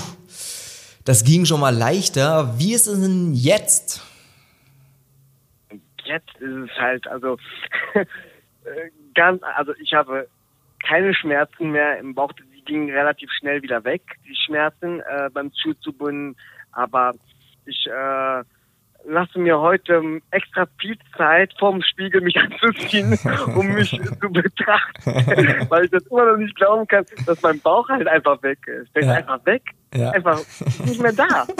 das 1.04 1.25
ging 1.25 1.47
schon 1.47 1.59
mal 1.59 1.75
leichter. 1.75 2.57
Wie 2.61 2.75
ist 2.75 2.87
es 2.87 3.00
denn 3.00 3.35
jetzt? 3.35 4.07
Jetzt 6.04 6.33
ist 6.38 6.71
es 6.71 6.71
halt, 6.78 7.09
also 7.09 7.38
ganz, 9.19 9.43
also 9.57 9.73
ich 9.83 9.93
habe 9.93 10.29
keine 10.87 11.13
Schmerzen 11.13 11.73
mehr 11.73 11.99
im 11.99 12.15
Bauch, 12.15 12.33
die 12.33 12.65
gingen 12.65 12.89
relativ 12.89 13.31
schnell 13.33 13.63
wieder 13.63 13.83
weg, 13.85 14.03
die 14.25 14.37
Schmerzen 14.37 15.01
äh, 15.01 15.29
beim 15.33 15.51
Schuhzubinden, 15.61 16.37
aber 16.71 17.15
ich 17.67 17.87
äh, 17.87 18.43
lasse 19.05 19.39
mir 19.41 19.59
heute 19.59 20.21
extra 20.31 20.67
viel 20.81 20.97
Zeit 21.17 21.53
vorm 21.59 21.83
Spiegel 21.83 22.21
mich 22.21 22.37
anzuziehen, 22.41 23.19
um 23.57 23.67
mich 23.75 23.91
zu 23.91 24.31
betrachten, 24.31 25.67
weil 25.69 25.87
ich 25.87 25.91
das 25.91 26.07
immer 26.07 26.31
noch 26.31 26.37
nicht 26.37 26.55
glauben 26.55 26.87
kann, 26.87 27.05
dass 27.27 27.43
mein 27.43 27.59
Bauch 27.61 27.89
halt 27.89 28.07
einfach 28.07 28.41
weg 28.45 28.59
ist. 28.69 28.95
Der 28.95 29.03
ja. 29.03 29.11
ist 29.11 29.19
einfach 29.19 29.47
weg, 29.47 29.63
ja. 29.95 30.11
einfach 30.11 30.39
nicht 30.85 31.01
mehr 31.01 31.13
da. 31.13 31.47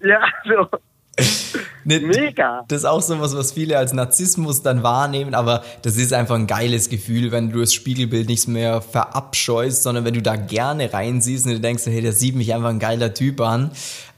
Ja, 0.00 0.20
also 0.42 0.68
Ne, 1.86 2.00
Mega. 2.00 2.64
Das 2.68 2.78
ist 2.78 2.84
auch 2.86 3.02
so 3.02 3.20
was, 3.20 3.36
was 3.36 3.52
viele 3.52 3.76
als 3.76 3.92
Narzissmus 3.92 4.62
dann 4.62 4.82
wahrnehmen, 4.82 5.34
aber 5.34 5.62
das 5.82 5.96
ist 5.96 6.14
einfach 6.14 6.34
ein 6.34 6.46
geiles 6.46 6.88
Gefühl, 6.88 7.30
wenn 7.30 7.50
du 7.50 7.60
das 7.60 7.74
Spiegelbild 7.74 8.26
nicht 8.26 8.48
mehr 8.48 8.80
verabscheust, 8.80 9.82
sondern 9.82 10.06
wenn 10.06 10.14
du 10.14 10.22
da 10.22 10.36
gerne 10.36 10.92
reinsiehst 10.92 11.44
und 11.44 11.52
du 11.52 11.60
denkst, 11.60 11.84
hey, 11.84 12.00
der 12.00 12.14
sieht 12.14 12.36
mich 12.36 12.54
einfach 12.54 12.70
ein 12.70 12.78
geiler 12.78 13.12
Typ 13.12 13.42
an. 13.42 13.70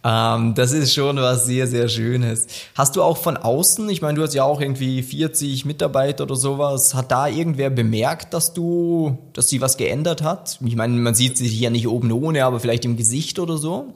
Ähm, 0.04 0.54
das 0.54 0.70
ist 0.70 0.94
schon 0.94 1.16
was 1.16 1.46
sehr, 1.46 1.66
sehr 1.66 1.88
Schönes. 1.88 2.46
Hast 2.76 2.94
du 2.94 3.02
auch 3.02 3.16
von 3.16 3.36
außen, 3.36 3.88
ich 3.88 4.00
meine, 4.00 4.14
du 4.14 4.22
hast 4.22 4.34
ja 4.34 4.44
auch 4.44 4.60
irgendwie 4.60 5.02
40 5.02 5.64
Mitarbeiter 5.64 6.22
oder 6.22 6.36
sowas, 6.36 6.94
hat 6.94 7.10
da 7.10 7.26
irgendwer 7.26 7.70
bemerkt, 7.70 8.32
dass 8.32 8.54
du, 8.54 9.18
dass 9.32 9.48
sie 9.48 9.60
was 9.60 9.76
geändert 9.76 10.22
hat? 10.22 10.60
Ich 10.64 10.76
meine, 10.76 10.94
man 10.94 11.16
sieht 11.16 11.36
sich 11.36 11.58
ja 11.58 11.70
nicht 11.70 11.88
oben 11.88 12.12
ohne, 12.12 12.44
aber 12.44 12.60
vielleicht 12.60 12.84
im 12.84 12.96
Gesicht 12.96 13.40
oder 13.40 13.56
so? 13.56 13.92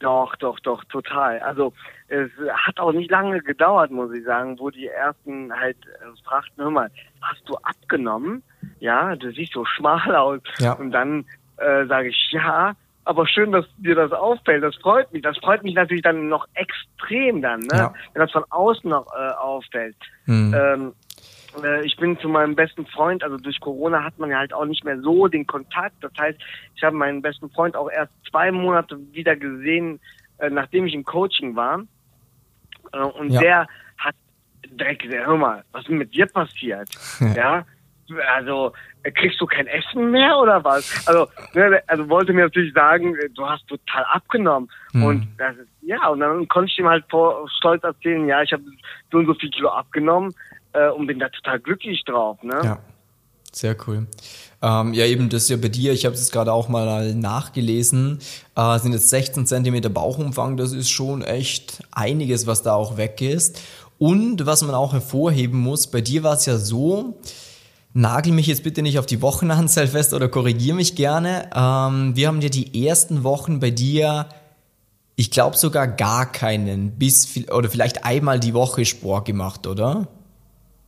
Doch, 0.00 0.36
doch, 0.36 0.60
doch, 0.60 0.84
total. 0.84 1.38
Also 1.40 1.72
es 2.08 2.30
hat 2.52 2.78
auch 2.78 2.92
nicht 2.92 3.10
lange 3.10 3.40
gedauert, 3.40 3.90
muss 3.90 4.12
ich 4.12 4.24
sagen, 4.24 4.58
wo 4.58 4.70
die 4.70 4.88
ersten 4.88 5.52
halt 5.54 5.78
äh, 5.86 6.22
fragten, 6.24 6.64
hör 6.64 6.70
mal, 6.70 6.90
hast 7.22 7.48
du 7.48 7.56
abgenommen? 7.56 8.42
Ja, 8.78 9.16
du 9.16 9.32
siehst 9.32 9.54
so 9.54 9.64
schmal 9.64 10.14
aus. 10.14 10.40
Ja. 10.58 10.74
Und 10.74 10.92
dann 10.92 11.24
äh, 11.56 11.86
sage 11.86 12.08
ich, 12.08 12.28
ja, 12.30 12.74
aber 13.06 13.26
schön, 13.26 13.52
dass 13.52 13.64
dir 13.78 13.94
das 13.94 14.12
auffällt. 14.12 14.64
Das 14.64 14.74
freut 14.76 15.12
mich. 15.12 15.22
Das 15.22 15.38
freut 15.38 15.62
mich 15.62 15.74
natürlich 15.74 16.02
dann 16.02 16.28
noch 16.28 16.46
extrem 16.54 17.40
dann, 17.40 17.60
ne? 17.60 17.76
Ja. 17.76 17.94
wenn 18.12 18.20
das 18.20 18.32
von 18.32 18.44
außen 18.50 18.90
noch 18.90 19.06
äh, 19.16 19.30
auffällt. 19.34 19.96
Mhm. 20.26 20.54
Ähm, 20.54 20.88
äh, 20.88 21.05
ich 21.84 21.96
bin 21.96 22.18
zu 22.18 22.28
meinem 22.28 22.54
besten 22.54 22.86
Freund, 22.86 23.22
also 23.22 23.36
durch 23.36 23.60
Corona 23.60 24.04
hat 24.04 24.18
man 24.18 24.30
ja 24.30 24.38
halt 24.38 24.52
auch 24.52 24.64
nicht 24.64 24.84
mehr 24.84 25.00
so 25.00 25.26
den 25.28 25.46
Kontakt. 25.46 25.96
Das 26.00 26.12
heißt, 26.18 26.38
ich 26.74 26.82
habe 26.82 26.96
meinen 26.96 27.22
besten 27.22 27.50
Freund 27.50 27.76
auch 27.76 27.90
erst 27.90 28.12
zwei 28.30 28.50
Monate 28.52 28.98
wieder 29.12 29.36
gesehen, 29.36 30.00
äh, 30.38 30.50
nachdem 30.50 30.86
ich 30.86 30.94
im 30.94 31.04
Coaching 31.04 31.56
war. 31.56 31.82
Äh, 32.92 32.98
und 32.98 33.30
ja. 33.30 33.40
der 33.40 33.66
hat 33.98 34.14
direkt 34.64 35.02
gesagt, 35.02 35.26
hör 35.26 35.36
mal, 35.36 35.64
was 35.72 35.84
ist 35.84 35.90
mit 35.90 36.14
dir 36.14 36.26
passiert? 36.26 36.88
ja. 37.34 37.64
Also, 38.36 38.72
kriegst 39.16 39.40
du 39.40 39.46
kein 39.46 39.66
Essen 39.66 40.12
mehr 40.12 40.38
oder 40.38 40.62
was? 40.62 41.08
Also, 41.08 41.26
ne, 41.54 41.82
also 41.88 42.08
wollte 42.08 42.32
mir 42.32 42.42
natürlich 42.42 42.72
sagen, 42.72 43.16
du 43.34 43.48
hast 43.48 43.66
total 43.66 44.04
abgenommen. 44.04 44.70
Mhm. 44.92 45.04
Und 45.04 45.28
das 45.38 45.56
ist, 45.56 45.68
ja, 45.82 46.06
und 46.08 46.20
dann 46.20 46.46
konnte 46.46 46.70
ich 46.70 46.78
ihm 46.78 46.88
halt 46.88 47.04
vor 47.10 47.48
stolz 47.58 47.82
erzählen, 47.82 48.28
ja, 48.28 48.42
ich 48.42 48.52
habe 48.52 48.62
so 49.10 49.18
und 49.18 49.26
so 49.26 49.34
viel 49.34 49.50
Kilo 49.50 49.70
abgenommen 49.70 50.32
äh, 50.76 50.90
und 50.90 51.06
bin 51.06 51.18
da 51.18 51.28
total 51.28 51.60
glücklich 51.60 52.04
drauf. 52.04 52.42
Ne? 52.42 52.60
Ja, 52.62 52.78
sehr 53.52 53.76
cool. 53.86 54.06
Ähm, 54.62 54.92
ja, 54.94 55.06
eben 55.06 55.28
das 55.28 55.44
ist 55.44 55.48
ja 55.50 55.56
bei 55.56 55.68
dir, 55.68 55.92
ich 55.92 56.04
habe 56.04 56.14
es 56.14 56.30
gerade 56.30 56.52
auch 56.52 56.68
mal 56.68 57.14
nachgelesen, 57.14 58.18
äh, 58.54 58.78
sind 58.78 58.92
jetzt 58.92 59.10
16 59.10 59.46
Zentimeter 59.46 59.88
Bauchumfang, 59.88 60.56
das 60.56 60.72
ist 60.72 60.90
schon 60.90 61.22
echt 61.22 61.82
einiges, 61.92 62.46
was 62.46 62.62
da 62.62 62.74
auch 62.74 62.96
weg 62.96 63.20
ist. 63.20 63.60
Und 63.98 64.44
was 64.44 64.62
man 64.62 64.74
auch 64.74 64.92
hervorheben 64.92 65.58
muss, 65.58 65.86
bei 65.86 66.02
dir 66.02 66.22
war 66.22 66.34
es 66.34 66.44
ja 66.44 66.58
so, 66.58 67.18
nagel 67.94 68.34
mich 68.34 68.46
jetzt 68.46 68.62
bitte 68.62 68.82
nicht 68.82 68.98
auf 68.98 69.06
die 69.06 69.22
Wochenanzahl 69.22 69.86
fest 69.86 70.12
oder 70.12 70.28
korrigiere 70.28 70.76
mich 70.76 70.96
gerne. 70.96 71.48
Ähm, 71.54 72.14
wir 72.14 72.28
haben 72.28 72.40
dir 72.40 72.50
die 72.50 72.86
ersten 72.86 73.24
Wochen 73.24 73.58
bei 73.58 73.70
dir, 73.70 74.26
ich 75.16 75.30
glaube 75.30 75.56
sogar 75.56 75.88
gar 75.88 76.30
keinen, 76.30 76.98
bis 76.98 77.48
oder 77.50 77.70
vielleicht 77.70 78.04
einmal 78.04 78.38
die 78.38 78.52
Woche 78.52 78.84
Sport 78.84 79.24
gemacht, 79.24 79.66
oder? 79.66 80.08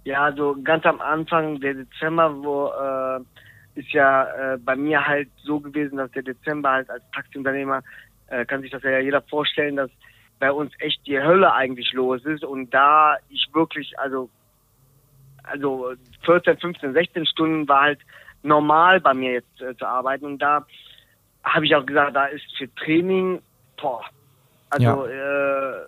Ja, 0.09 0.25
also 0.25 0.57
ganz 0.65 0.87
am 0.87 1.03
Anfang, 1.03 1.61
der 1.61 1.75
Dezember, 1.75 2.35
wo 2.43 2.69
äh, 2.69 3.79
ist 3.79 3.93
ja 3.93 4.55
äh, 4.55 4.57
bei 4.57 4.75
mir 4.75 5.07
halt 5.07 5.29
so 5.37 5.61
gewesen, 5.61 5.99
dass 5.99 6.11
der 6.13 6.23
Dezember 6.23 6.71
halt 6.71 6.89
als 6.89 7.03
Taxiunternehmer, 7.15 7.83
äh, 8.29 8.47
kann 8.47 8.63
sich 8.63 8.71
das 8.71 8.83
ja 8.85 9.01
jeder 9.01 9.21
vorstellen, 9.21 9.77
dass 9.77 9.91
bei 10.39 10.51
uns 10.51 10.73
echt 10.79 11.07
die 11.07 11.21
Hölle 11.21 11.53
eigentlich 11.53 11.93
los 11.93 12.25
ist 12.25 12.43
und 12.43 12.73
da 12.73 13.19
ich 13.29 13.51
wirklich, 13.53 13.99
also 13.99 14.31
also 15.43 15.93
14, 16.25 16.57
15, 16.57 16.95
16 16.95 17.27
Stunden 17.27 17.69
war 17.69 17.83
halt 17.83 18.01
normal 18.43 19.03
bei 19.03 19.13
mir 19.13 19.33
jetzt 19.33 19.61
äh, 19.61 19.77
zu 19.77 19.87
arbeiten 19.87 20.25
und 20.25 20.39
da 20.39 20.65
habe 21.45 21.67
ich 21.67 21.77
auch 21.77 21.85
gesagt, 21.85 22.17
da 22.17 22.25
ist 22.25 22.47
für 22.57 22.75
Training, 22.77 23.43
boah, 23.79 24.03
also 24.71 25.07
ja. 25.07 25.77
äh, 25.77 25.85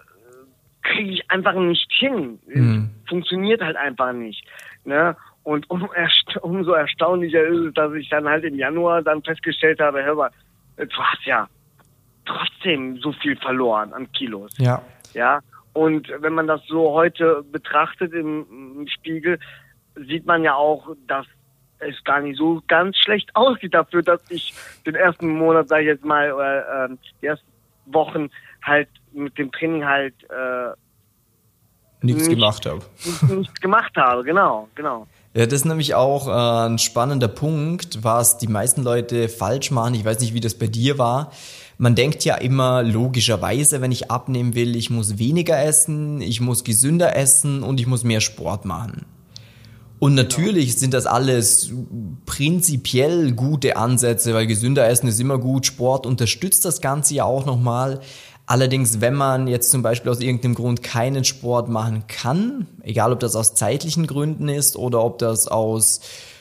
kriege 0.83 1.11
ich 1.11 1.31
einfach 1.31 1.55
nicht 1.55 1.91
hin. 1.91 2.39
Mhm. 2.47 2.91
Funktioniert 3.11 3.61
halt 3.61 3.77
einfach 3.77 4.15
nicht. 4.15 4.47
Ne? 4.85 5.15
Und 5.43 5.69
um, 5.69 5.89
umso 6.41 6.73
erstaunlicher 6.73 7.45
ist 7.45 7.59
es, 7.59 7.75
dass 7.75 7.93
ich 7.93 8.09
dann 8.09 8.27
halt 8.27 8.45
im 8.45 8.55
Januar 8.55 9.03
dann 9.03 9.23
festgestellt 9.23 9.81
habe, 9.81 10.03
hör 10.03 10.15
mal, 10.15 10.31
du 10.77 10.97
hast 10.97 11.25
ja 11.25 11.47
trotzdem 12.25 12.99
so 12.99 13.13
viel 13.13 13.37
verloren 13.37 13.93
an 13.93 14.11
Kilos. 14.13 14.57
Ja. 14.59 14.83
Ja. 15.13 15.41
Und 15.73 16.09
wenn 16.21 16.35
man 16.35 16.47
das 16.47 16.65
so 16.67 16.93
heute 16.93 17.45
betrachtet 17.51 18.13
im, 18.13 18.47
im 18.79 18.89
Spiegel, 18.89 19.39
sieht 19.95 20.27
man 20.27 20.43
ja 20.43 20.55
auch, 20.55 20.95
dass 21.07 21.27
es 21.79 22.03
gar 22.05 22.21
nicht 22.21 22.37
so 22.37 22.63
ganz 22.69 22.97
schlecht 22.97 23.31
aussieht 23.35 23.75
dafür, 23.75 24.03
dass 24.03 24.31
ich 24.31 24.55
den 24.87 24.95
ersten 24.95 25.29
Monat, 25.29 25.69
sage 25.69 25.83
ich 25.83 25.89
jetzt 25.89 26.05
mal, 26.05 26.33
oder 26.33 26.85
äh, 26.87 26.97
die 27.21 27.27
ersten 27.27 27.51
Wochen 27.87 28.31
halt 28.63 28.89
mit 29.13 29.37
dem 29.39 29.51
Training 29.51 29.85
halt 29.85 30.15
äh, 30.31 30.73
nichts 32.03 32.29
nicht, 32.29 32.37
gemacht 32.37 32.67
habe. 32.67 32.81
Nichts 33.35 33.61
gemacht 33.61 33.97
habe, 33.97 34.25
genau, 34.25 34.69
genau. 34.75 35.07
Ja, 35.35 35.47
das 35.47 35.61
ist 35.61 35.65
nämlich 35.65 35.95
auch 35.95 36.27
äh, 36.27 36.69
ein 36.69 36.79
spannender 36.79 37.29
Punkt, 37.29 38.03
was 38.03 38.39
die 38.39 38.49
meisten 38.49 38.83
Leute 38.83 39.29
falsch 39.29 39.71
machen. 39.71 39.95
Ich 39.95 40.05
weiß 40.05 40.19
nicht, 40.21 40.35
wie 40.35 40.41
das 40.41 40.55
bei 40.55 40.67
dir 40.67 40.99
war. 40.99 41.31
Man 41.79 41.95
denkt 41.95 42.25
ja 42.25 42.35
immer 42.35 42.83
logischerweise, 42.83 43.81
wenn 43.81 43.93
ich 43.93 44.11
abnehmen 44.11 44.55
will, 44.55 44.77
ich 44.77 44.91
muss 44.91 45.19
weniger 45.19 45.63
essen, 45.63 46.21
ich 46.21 46.41
muss 46.41 46.65
gesünder 46.65 47.17
essen 47.17 47.63
und 47.63 47.81
ich 47.81 47.87
muss 47.87 48.05
mehr 48.05 48.21
Sport 48.21 48.65
machen. 48.65 49.07
Und 50.01 50.15
natürlich 50.15 50.79
sind 50.79 50.95
das 50.95 51.05
alles 51.05 51.73
prinzipiell 52.25 53.33
gute 53.33 53.77
Ansätze, 53.77 54.33
weil 54.33 54.47
gesünder 54.47 54.89
essen 54.89 55.09
ist 55.09 55.21
immer 55.21 55.39
gut, 55.39 55.67
Sport 55.67 56.07
unterstützt 56.07 56.65
das 56.65 56.81
Ganze 56.81 57.15
ja 57.15 57.25
auch 57.25 57.45
nochmal. 57.45 58.01
Allerdings, 58.51 59.01
wenn 59.01 59.15
man 59.15 59.47
jetzt 59.47 59.71
zum 59.71 59.83
Beispiel 59.83 60.11
aus 60.11 60.19
irgendeinem 60.19 60.57
Grund 60.57 60.83
keinen 60.83 61.23
Sport 61.23 61.69
machen 61.69 62.03
kann, 62.09 62.67
egal 62.83 63.13
ob 63.13 63.21
das 63.21 63.37
aus 63.37 63.55
zeitlichen 63.55 64.09
Gründen 64.09 64.49
ist 64.49 64.75
oder 64.75 65.05
ob 65.05 65.21
das 65.21 65.47
aus 65.47 66.01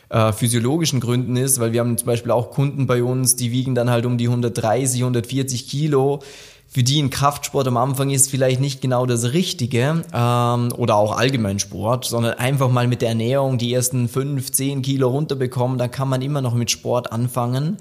äh, 0.09 0.33
physiologischen 0.33 1.01
Gründen 1.01 1.35
ist, 1.35 1.59
weil 1.59 1.71
wir 1.71 1.81
haben 1.81 1.99
zum 1.99 2.07
Beispiel 2.07 2.31
auch 2.31 2.49
Kunden 2.49 2.87
bei 2.87 3.03
uns, 3.03 3.35
die 3.35 3.51
wiegen 3.51 3.75
dann 3.75 3.91
halt 3.91 4.07
um 4.07 4.17
die 4.17 4.25
130, 4.25 5.01
140 5.01 5.67
Kilo. 5.67 6.21
Für 6.67 6.81
die 6.81 6.99
ein 6.99 7.11
Kraftsport 7.11 7.67
am 7.67 7.77
Anfang 7.77 8.09
ist 8.09 8.31
vielleicht 8.31 8.59
nicht 8.59 8.81
genau 8.81 9.05
das 9.05 9.33
Richtige 9.33 10.03
ähm, 10.11 10.73
oder 10.75 10.95
auch 10.95 11.15
allgemein 11.15 11.59
Sport, 11.59 12.05
sondern 12.05 12.39
einfach 12.39 12.71
mal 12.71 12.87
mit 12.87 13.03
der 13.03 13.09
Ernährung 13.09 13.59
die 13.59 13.71
ersten 13.71 14.09
5, 14.09 14.51
10 14.51 14.81
Kilo 14.81 15.09
runterbekommen, 15.09 15.77
dann 15.77 15.91
kann 15.91 16.09
man 16.09 16.23
immer 16.23 16.41
noch 16.41 16.55
mit 16.55 16.71
Sport 16.71 17.11
anfangen. 17.11 17.77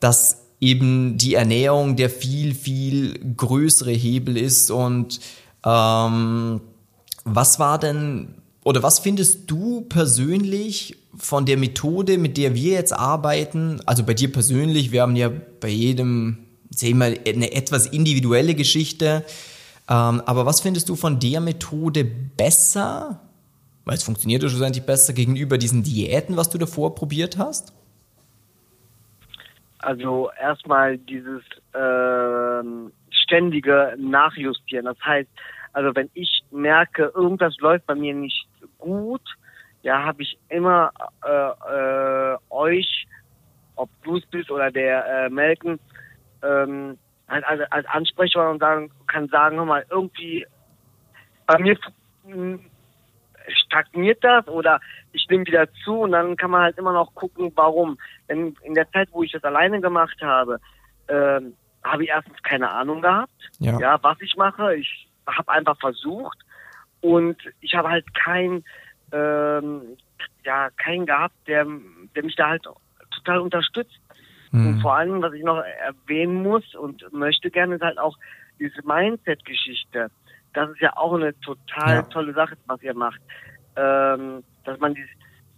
Das 0.00 0.38
eben 0.60 1.16
die 1.16 1.34
Ernährung 1.34 1.96
der 1.96 2.10
viel, 2.10 2.54
viel 2.54 3.18
größere 3.36 3.92
Hebel 3.92 4.36
ist. 4.36 4.70
Und 4.70 5.20
ähm, 5.64 6.60
was 7.24 7.58
war 7.58 7.78
denn, 7.78 8.34
oder 8.62 8.82
was 8.82 8.98
findest 8.98 9.50
du 9.50 9.82
persönlich 9.82 10.96
von 11.16 11.46
der 11.46 11.56
Methode, 11.56 12.18
mit 12.18 12.36
der 12.36 12.54
wir 12.54 12.74
jetzt 12.74 12.92
arbeiten? 12.92 13.80
Also 13.86 14.04
bei 14.04 14.14
dir 14.14 14.30
persönlich, 14.30 14.92
wir 14.92 15.02
haben 15.02 15.16
ja 15.16 15.30
bei 15.60 15.68
jedem, 15.68 16.38
sehen 16.70 16.98
wir, 16.98 17.18
eine 17.26 17.52
etwas 17.52 17.86
individuelle 17.86 18.54
Geschichte. 18.54 19.24
Ähm, 19.88 20.22
aber 20.26 20.44
was 20.44 20.60
findest 20.60 20.90
du 20.90 20.96
von 20.96 21.18
der 21.18 21.40
Methode 21.40 22.04
besser? 22.04 23.20
Weil 23.86 23.96
es 23.96 24.02
funktioniert 24.02 24.42
ja 24.42 24.50
schlussendlich 24.50 24.84
besser 24.84 25.14
gegenüber 25.14 25.56
diesen 25.56 25.82
Diäten, 25.82 26.36
was 26.36 26.50
du 26.50 26.58
davor 26.58 26.94
probiert 26.94 27.38
hast? 27.38 27.72
Also 29.82 30.30
erstmal 30.40 30.98
dieses 30.98 31.42
äh, 31.72 32.62
ständige 33.10 33.94
Nachjustieren. 33.98 34.86
Das 34.86 34.98
heißt, 35.04 35.28
Also 35.72 35.94
wenn 35.94 36.10
ich 36.14 36.42
merke, 36.50 37.12
irgendwas 37.14 37.56
läuft 37.58 37.86
bei 37.86 37.94
mir 37.94 38.14
nicht 38.14 38.46
gut, 38.78 39.22
ja, 39.82 40.04
habe 40.04 40.22
ich 40.22 40.36
immer 40.48 40.90
äh, 41.24 42.34
äh, 42.34 42.36
euch, 42.50 43.06
ob 43.76 43.88
du 44.02 44.16
es 44.16 44.26
bist 44.26 44.50
oder 44.50 44.70
der 44.70 45.06
äh, 45.06 45.30
Melken, 45.30 45.78
ähm, 46.42 46.98
als, 47.26 47.44
als 47.70 47.86
Ansprecher 47.86 48.50
und 48.50 48.58
sagen, 48.58 48.90
kann 49.06 49.28
sagen, 49.28 49.56
hör 49.56 49.64
mal, 49.64 49.86
irgendwie 49.90 50.44
bei 51.46 51.58
mir 51.58 51.78
stagniert 53.54 54.22
das 54.22 54.46
oder 54.48 54.80
ich 55.12 55.26
nehme 55.28 55.46
wieder 55.46 55.72
zu 55.84 56.00
und 56.00 56.12
dann 56.12 56.36
kann 56.36 56.50
man 56.50 56.62
halt 56.62 56.78
immer 56.78 56.92
noch 56.92 57.14
gucken, 57.14 57.52
warum. 57.54 57.98
Denn 58.28 58.56
in 58.62 58.74
der 58.74 58.90
Zeit, 58.90 59.08
wo 59.12 59.22
ich 59.22 59.32
das 59.32 59.44
alleine 59.44 59.80
gemacht 59.80 60.20
habe, 60.22 60.58
ähm, 61.08 61.54
habe 61.82 62.04
ich 62.04 62.10
erstens 62.10 62.42
keine 62.42 62.70
Ahnung 62.70 63.00
gehabt, 63.02 63.32
ja, 63.58 63.78
ja 63.78 63.98
was 64.02 64.20
ich 64.20 64.36
mache. 64.36 64.76
Ich 64.76 65.08
habe 65.26 65.50
einfach 65.50 65.78
versucht 65.78 66.38
und 67.00 67.36
ich 67.60 67.74
habe 67.74 67.88
halt 67.88 68.14
kein, 68.14 68.64
ähm, 69.12 69.96
ja, 70.44 70.70
keinen 70.76 71.06
gehabt, 71.06 71.34
der, 71.46 71.66
der 72.14 72.24
mich 72.24 72.36
da 72.36 72.50
halt 72.50 72.66
total 73.10 73.40
unterstützt. 73.40 73.98
Mhm. 74.50 74.66
Und 74.66 74.80
vor 74.80 74.94
allem, 74.96 75.22
was 75.22 75.32
ich 75.32 75.42
noch 75.42 75.58
erwähnen 75.58 76.42
muss 76.42 76.74
und 76.74 77.10
möchte 77.12 77.50
gerne, 77.50 77.76
ist 77.76 77.82
halt 77.82 77.98
auch 77.98 78.16
diese 78.58 78.84
Mindset-Geschichte. 78.84 80.10
Das 80.52 80.70
ist 80.70 80.80
ja 80.80 80.96
auch 80.96 81.14
eine 81.14 81.38
total 81.40 81.94
ja. 81.94 82.02
tolle 82.02 82.32
Sache, 82.32 82.56
was 82.66 82.82
ihr 82.82 82.94
macht. 82.94 83.20
Ähm, 83.76 84.42
dass 84.64 84.78
man 84.80 84.94
dieses, 84.94 85.10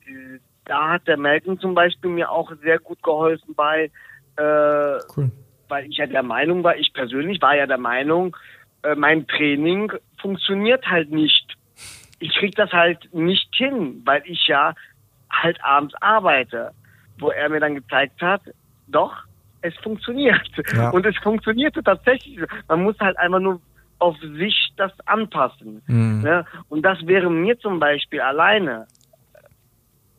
dieses, 0.06 0.40
da 0.64 0.90
hat 0.90 1.08
der 1.08 1.16
Melken 1.16 1.58
zum 1.58 1.75
Beispiel 1.75 2.11
mir 2.11 2.30
auch 2.30 2.52
sehr 2.62 2.78
gut 2.78 3.02
geholfen 3.02 3.54
bei, 3.54 3.90
äh, 4.37 4.99
cool. 5.16 5.30
weil 5.68 5.87
ich 5.87 5.96
ja 5.96 6.06
der 6.06 6.22
Meinung 6.22 6.62
war, 6.62 6.76
ich 6.76 6.92
persönlich 6.92 7.40
war 7.40 7.56
ja 7.56 7.66
der 7.66 7.78
Meinung, 7.78 8.37
äh, 8.82 8.94
mein 8.94 9.26
Training 9.26 9.92
funktioniert 10.20 10.87
halt 10.87 11.11
nicht. 11.11 11.56
Ich 12.18 12.34
krieg 12.34 12.54
das 12.54 12.70
halt 12.72 13.12
nicht 13.12 13.49
hin, 13.54 14.02
weil 14.04 14.22
ich 14.26 14.46
ja 14.46 14.75
halt 15.30 15.62
abends 15.64 15.94
arbeite. 16.00 16.72
Wo 17.18 17.30
er 17.30 17.49
mir 17.49 17.61
dann 17.61 17.75
gezeigt 17.75 18.20
hat, 18.20 18.42
doch, 18.88 19.25
es 19.61 19.75
funktioniert. 19.78 20.49
Ja. 20.75 20.90
Und 20.90 21.06
es 21.06 21.16
funktionierte 21.18 21.82
tatsächlich. 21.82 22.38
Man 22.68 22.82
muss 22.82 22.99
halt 22.99 23.16
einfach 23.18 23.40
nur 23.40 23.61
auf 24.02 24.16
sich 24.18 24.73
das 24.76 24.92
anpassen. 25.06 25.80
Mhm. 25.87 26.23
Ne? 26.23 26.44
Und 26.68 26.82
das 26.82 27.06
wäre 27.06 27.30
mir 27.30 27.56
zum 27.61 27.78
Beispiel 27.78 28.21
alleine 28.21 28.88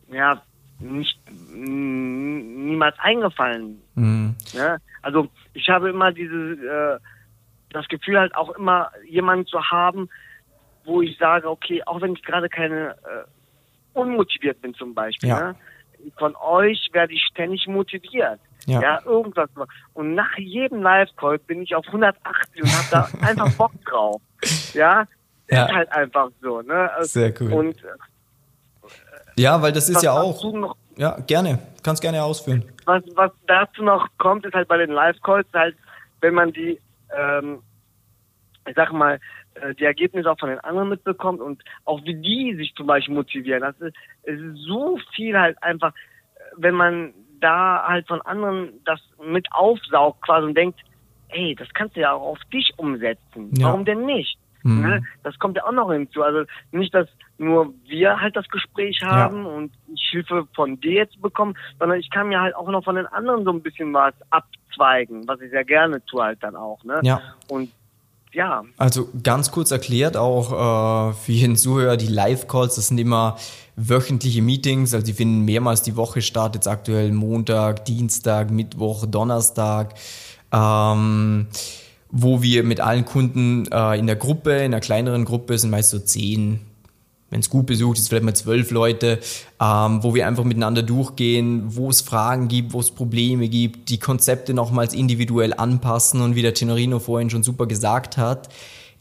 ja 0.09 0.41
nicht 0.79 1.19
niemals 1.53 2.97
eingefallen. 2.99 3.81
Mhm. 3.95 4.35
Ne? 4.53 4.77
Also 5.01 5.27
ich 5.53 5.67
habe 5.69 5.89
immer 5.89 6.13
diese 6.13 6.33
äh, 6.33 6.99
das 7.71 7.87
Gefühl 7.89 8.19
halt 8.19 8.33
auch 8.35 8.51
immer 8.51 8.89
jemanden 9.05 9.47
zu 9.47 9.61
haben, 9.61 10.09
wo 10.85 11.01
ich 11.01 11.17
sage, 11.17 11.49
okay, 11.49 11.83
auch 11.85 11.99
wenn 12.01 12.13
ich 12.13 12.23
gerade 12.23 12.47
keine 12.47 12.91
äh, 12.91 13.25
unmotiviert 13.93 14.61
bin 14.61 14.73
zum 14.75 14.93
Beispiel, 14.93 15.29
ja. 15.29 15.51
ne? 15.51 15.55
von 16.17 16.35
euch 16.37 16.89
werde 16.93 17.13
ich 17.13 17.23
ständig 17.23 17.67
motiviert. 17.67 18.39
Ja. 18.65 18.81
ja, 18.81 19.01
irgendwas. 19.05 19.49
Und 19.93 20.15
nach 20.15 20.37
jedem 20.37 20.81
Live-Call 20.81 21.39
bin 21.39 21.63
ich 21.63 21.75
auf 21.75 21.85
180 21.87 22.63
und 22.63 22.69
habe 22.71 22.87
da 22.91 23.09
einfach 23.27 23.51
Bock 23.55 23.71
drauf. 23.85 24.21
Ja, 24.73 25.05
ja. 25.49 25.65
ist 25.65 25.73
halt 25.73 25.91
einfach 25.91 26.29
so. 26.41 26.61
Ne? 26.61 26.89
Sehr 27.01 27.33
cool. 27.41 27.53
Und, 27.53 27.83
äh, 27.83 27.87
ja, 29.35 29.61
weil 29.61 29.71
das 29.71 29.89
ist 29.89 30.03
ja 30.03 30.13
auch. 30.13 30.43
Noch, 30.53 30.77
ja, 30.95 31.19
gerne. 31.27 31.59
Kannst 31.83 32.01
gerne 32.01 32.23
ausführen. 32.23 32.63
Was, 32.85 33.03
was 33.15 33.31
dazu 33.47 33.83
noch 33.83 34.07
kommt, 34.17 34.45
ist 34.45 34.53
halt 34.53 34.67
bei 34.67 34.77
den 34.77 34.91
Live-Calls 34.91 35.47
halt, 35.53 35.75
wenn 36.21 36.33
man 36.33 36.53
die, 36.53 36.79
ähm, 37.17 37.61
ich 38.67 38.75
sag 38.75 38.93
mal, 38.93 39.19
äh, 39.55 39.75
die 39.75 39.83
Ergebnisse 39.83 40.31
auch 40.31 40.39
von 40.39 40.49
den 40.49 40.59
anderen 40.59 40.89
mitbekommt 40.89 41.41
und 41.41 41.61
auch 41.85 42.03
wie 42.03 42.15
die 42.15 42.55
sich 42.55 42.73
zum 42.75 42.87
Beispiel 42.87 43.13
motivieren. 43.15 43.61
Das 43.61 43.75
ist, 43.79 43.95
es 44.23 44.39
ist 44.39 44.63
so 44.65 44.97
viel 45.15 45.37
halt 45.37 45.61
einfach, 45.61 45.93
wenn 46.55 46.75
man 46.75 47.13
da 47.43 47.83
halt 47.87 48.07
von 48.07 48.21
anderen 48.21 48.81
das 48.85 48.99
mit 49.23 49.47
aufsaugt 49.51 50.21
quasi 50.21 50.47
und 50.47 50.55
denkt, 50.55 50.79
ey, 51.29 51.55
das 51.55 51.67
kannst 51.73 51.95
du 51.95 52.01
ja 52.01 52.13
auch 52.13 52.33
auf 52.33 52.39
dich 52.51 52.71
umsetzen. 52.77 53.49
Ja. 53.53 53.67
Warum 53.67 53.85
denn 53.85 54.05
nicht? 54.05 54.37
Mhm. 54.63 54.81
Ne? 54.81 55.03
Das 55.23 55.37
kommt 55.39 55.57
ja 55.57 55.65
auch 55.65 55.71
noch 55.71 55.91
hinzu. 55.91 56.23
Also 56.23 56.45
nicht, 56.71 56.93
dass 56.93 57.07
nur 57.37 57.73
wir 57.85 58.19
halt 58.19 58.35
das 58.35 58.47
Gespräch 58.47 59.01
haben 59.03 59.43
ja. 59.43 59.49
und 59.49 59.73
ich 59.93 60.09
Hilfe 60.11 60.47
von 60.55 60.79
dir 60.79 60.93
jetzt 60.93 61.21
bekomme, 61.21 61.53
sondern 61.79 61.99
ich 61.99 62.09
kann 62.09 62.29
mir 62.29 62.39
halt 62.39 62.55
auch 62.55 62.69
noch 62.69 62.83
von 62.83 62.95
den 62.95 63.07
anderen 63.07 63.43
so 63.43 63.51
ein 63.51 63.61
bisschen 63.61 63.93
was 63.93 64.13
abzweigen, 64.29 65.27
was 65.27 65.41
ich 65.41 65.51
sehr 65.51 65.65
gerne 65.65 66.03
tue 66.05 66.23
halt 66.23 66.41
dann 66.41 66.55
auch. 66.55 66.83
Ne? 66.83 66.99
Ja. 67.03 67.21
Und 67.49 67.71
ja. 68.33 68.63
Also 68.77 69.09
ganz 69.21 69.51
kurz 69.51 69.71
erklärt 69.71 70.17
auch 70.17 70.51
äh, 70.51 71.13
für 71.13 71.31
jeden 71.31 71.55
Zuhörer, 71.55 71.97
die 71.97 72.07
Live-Calls, 72.07 72.75
das 72.75 72.87
sind 72.87 72.97
immer 72.97 73.37
wöchentliche 73.75 74.41
Meetings, 74.41 74.93
also 74.93 75.05
die 75.05 75.13
finden 75.13 75.45
mehrmals 75.45 75.81
die 75.81 75.95
Woche 75.95 76.21
statt, 76.21 76.55
jetzt 76.55 76.67
aktuell 76.67 77.11
Montag, 77.11 77.85
Dienstag, 77.85 78.51
Mittwoch, 78.51 79.05
Donnerstag, 79.05 79.95
ähm, 80.51 81.47
wo 82.11 82.41
wir 82.41 82.63
mit 82.63 82.79
allen 82.79 83.05
Kunden 83.05 83.67
äh, 83.71 83.97
in 83.97 84.07
der 84.07 84.15
Gruppe, 84.15 84.51
in 84.57 84.65
einer 84.65 84.79
kleineren 84.79 85.25
Gruppe, 85.25 85.57
sind 85.57 85.71
meist 85.71 85.89
so 85.89 85.99
zehn, 85.99 86.59
wenn 87.33 87.39
es 87.39 87.49
gut 87.49 87.65
besucht 87.65 87.97
ist, 87.97 88.09
vielleicht 88.09 88.25
mal 88.25 88.35
zwölf 88.35 88.69
Leute, 88.69 89.19
ähm, 89.59 90.03
wo 90.03 90.13
wir 90.13 90.27
einfach 90.27 90.43
miteinander 90.43 90.83
durchgehen, 90.83 91.63
wo 91.75 91.89
es 91.89 92.01
Fragen 92.01 92.47
gibt, 92.47 92.73
wo 92.73 92.79
es 92.79 92.91
Probleme 92.91 93.49
gibt, 93.49 93.89
die 93.89 93.97
Konzepte 93.97 94.53
nochmals 94.53 94.93
individuell 94.93 95.51
anpassen 95.55 96.21
und 96.21 96.35
wie 96.35 96.43
der 96.43 96.53
Tenorino 96.53 96.99
vorhin 96.99 97.31
schon 97.31 97.41
super 97.41 97.65
gesagt 97.65 98.17
hat, 98.17 98.49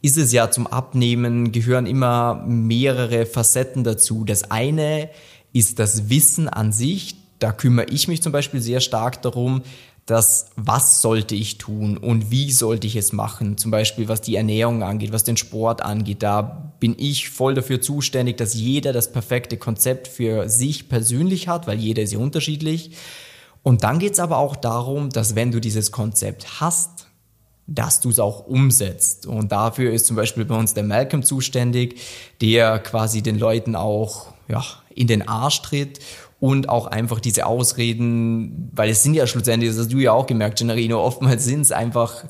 ist 0.00 0.16
es 0.16 0.32
ja 0.32 0.50
zum 0.50 0.66
Abnehmen, 0.66 1.52
gehören 1.52 1.84
immer 1.84 2.42
mehrere 2.46 3.26
Facetten 3.26 3.84
dazu. 3.84 4.24
Das 4.24 4.50
eine 4.50 5.10
ist 5.52 5.78
das 5.78 6.08
Wissen 6.08 6.48
an 6.48 6.72
sich. 6.72 7.16
Da 7.38 7.52
kümmere 7.52 7.90
ich 7.90 8.08
mich 8.08 8.22
zum 8.22 8.32
Beispiel 8.32 8.62
sehr 8.62 8.80
stark 8.80 9.20
darum, 9.20 9.60
dass 10.06 10.50
was 10.56 11.00
sollte 11.00 11.34
ich 11.34 11.58
tun 11.58 11.96
und 11.96 12.30
wie 12.30 12.50
sollte 12.50 12.86
ich 12.86 12.96
es 12.96 13.12
machen. 13.12 13.56
Zum 13.56 13.70
Beispiel 13.70 14.08
was 14.08 14.20
die 14.20 14.36
Ernährung 14.36 14.82
angeht, 14.82 15.12
was 15.12 15.24
den 15.24 15.36
Sport 15.36 15.82
angeht. 15.82 16.22
Da 16.22 16.72
bin 16.80 16.96
ich 16.98 17.30
voll 17.30 17.54
dafür 17.54 17.80
zuständig, 17.80 18.36
dass 18.36 18.54
jeder 18.54 18.92
das 18.92 19.12
perfekte 19.12 19.56
Konzept 19.56 20.08
für 20.08 20.48
sich 20.48 20.88
persönlich 20.88 21.46
hat, 21.46 21.66
weil 21.66 21.78
jeder 21.78 22.02
ist 22.02 22.12
ja 22.12 22.18
unterschiedlich. 22.18 22.92
Und 23.62 23.84
dann 23.84 24.00
geht 24.00 24.14
es 24.14 24.18
aber 24.18 24.38
auch 24.38 24.56
darum, 24.56 25.10
dass 25.10 25.36
wenn 25.36 25.52
du 25.52 25.60
dieses 25.60 25.92
Konzept 25.92 26.60
hast, 26.60 27.06
dass 27.68 28.00
du 28.00 28.10
es 28.10 28.18
auch 28.18 28.46
umsetzt. 28.46 29.26
Und 29.26 29.52
dafür 29.52 29.92
ist 29.92 30.06
zum 30.06 30.16
Beispiel 30.16 30.44
bei 30.44 30.56
uns 30.56 30.74
der 30.74 30.82
Malcolm 30.82 31.22
zuständig, 31.22 32.00
der 32.40 32.80
quasi 32.80 33.22
den 33.22 33.38
Leuten 33.38 33.76
auch 33.76 34.32
ja, 34.48 34.64
in 34.94 35.06
den 35.06 35.26
Arsch 35.26 35.62
tritt 35.62 36.00
und 36.42 36.68
auch 36.68 36.88
einfach 36.88 37.20
diese 37.20 37.46
Ausreden, 37.46 38.68
weil 38.74 38.90
es 38.90 39.04
sind 39.04 39.14
ja 39.14 39.28
schlussendlich, 39.28 39.70
das 39.70 39.78
hast 39.78 39.92
du 39.92 39.98
ja 39.98 40.10
auch 40.10 40.26
gemerkt, 40.26 40.58
Gennarino, 40.58 41.00
oftmals 41.00 41.44
sind 41.44 41.60
es 41.60 41.70
einfach 41.70 42.24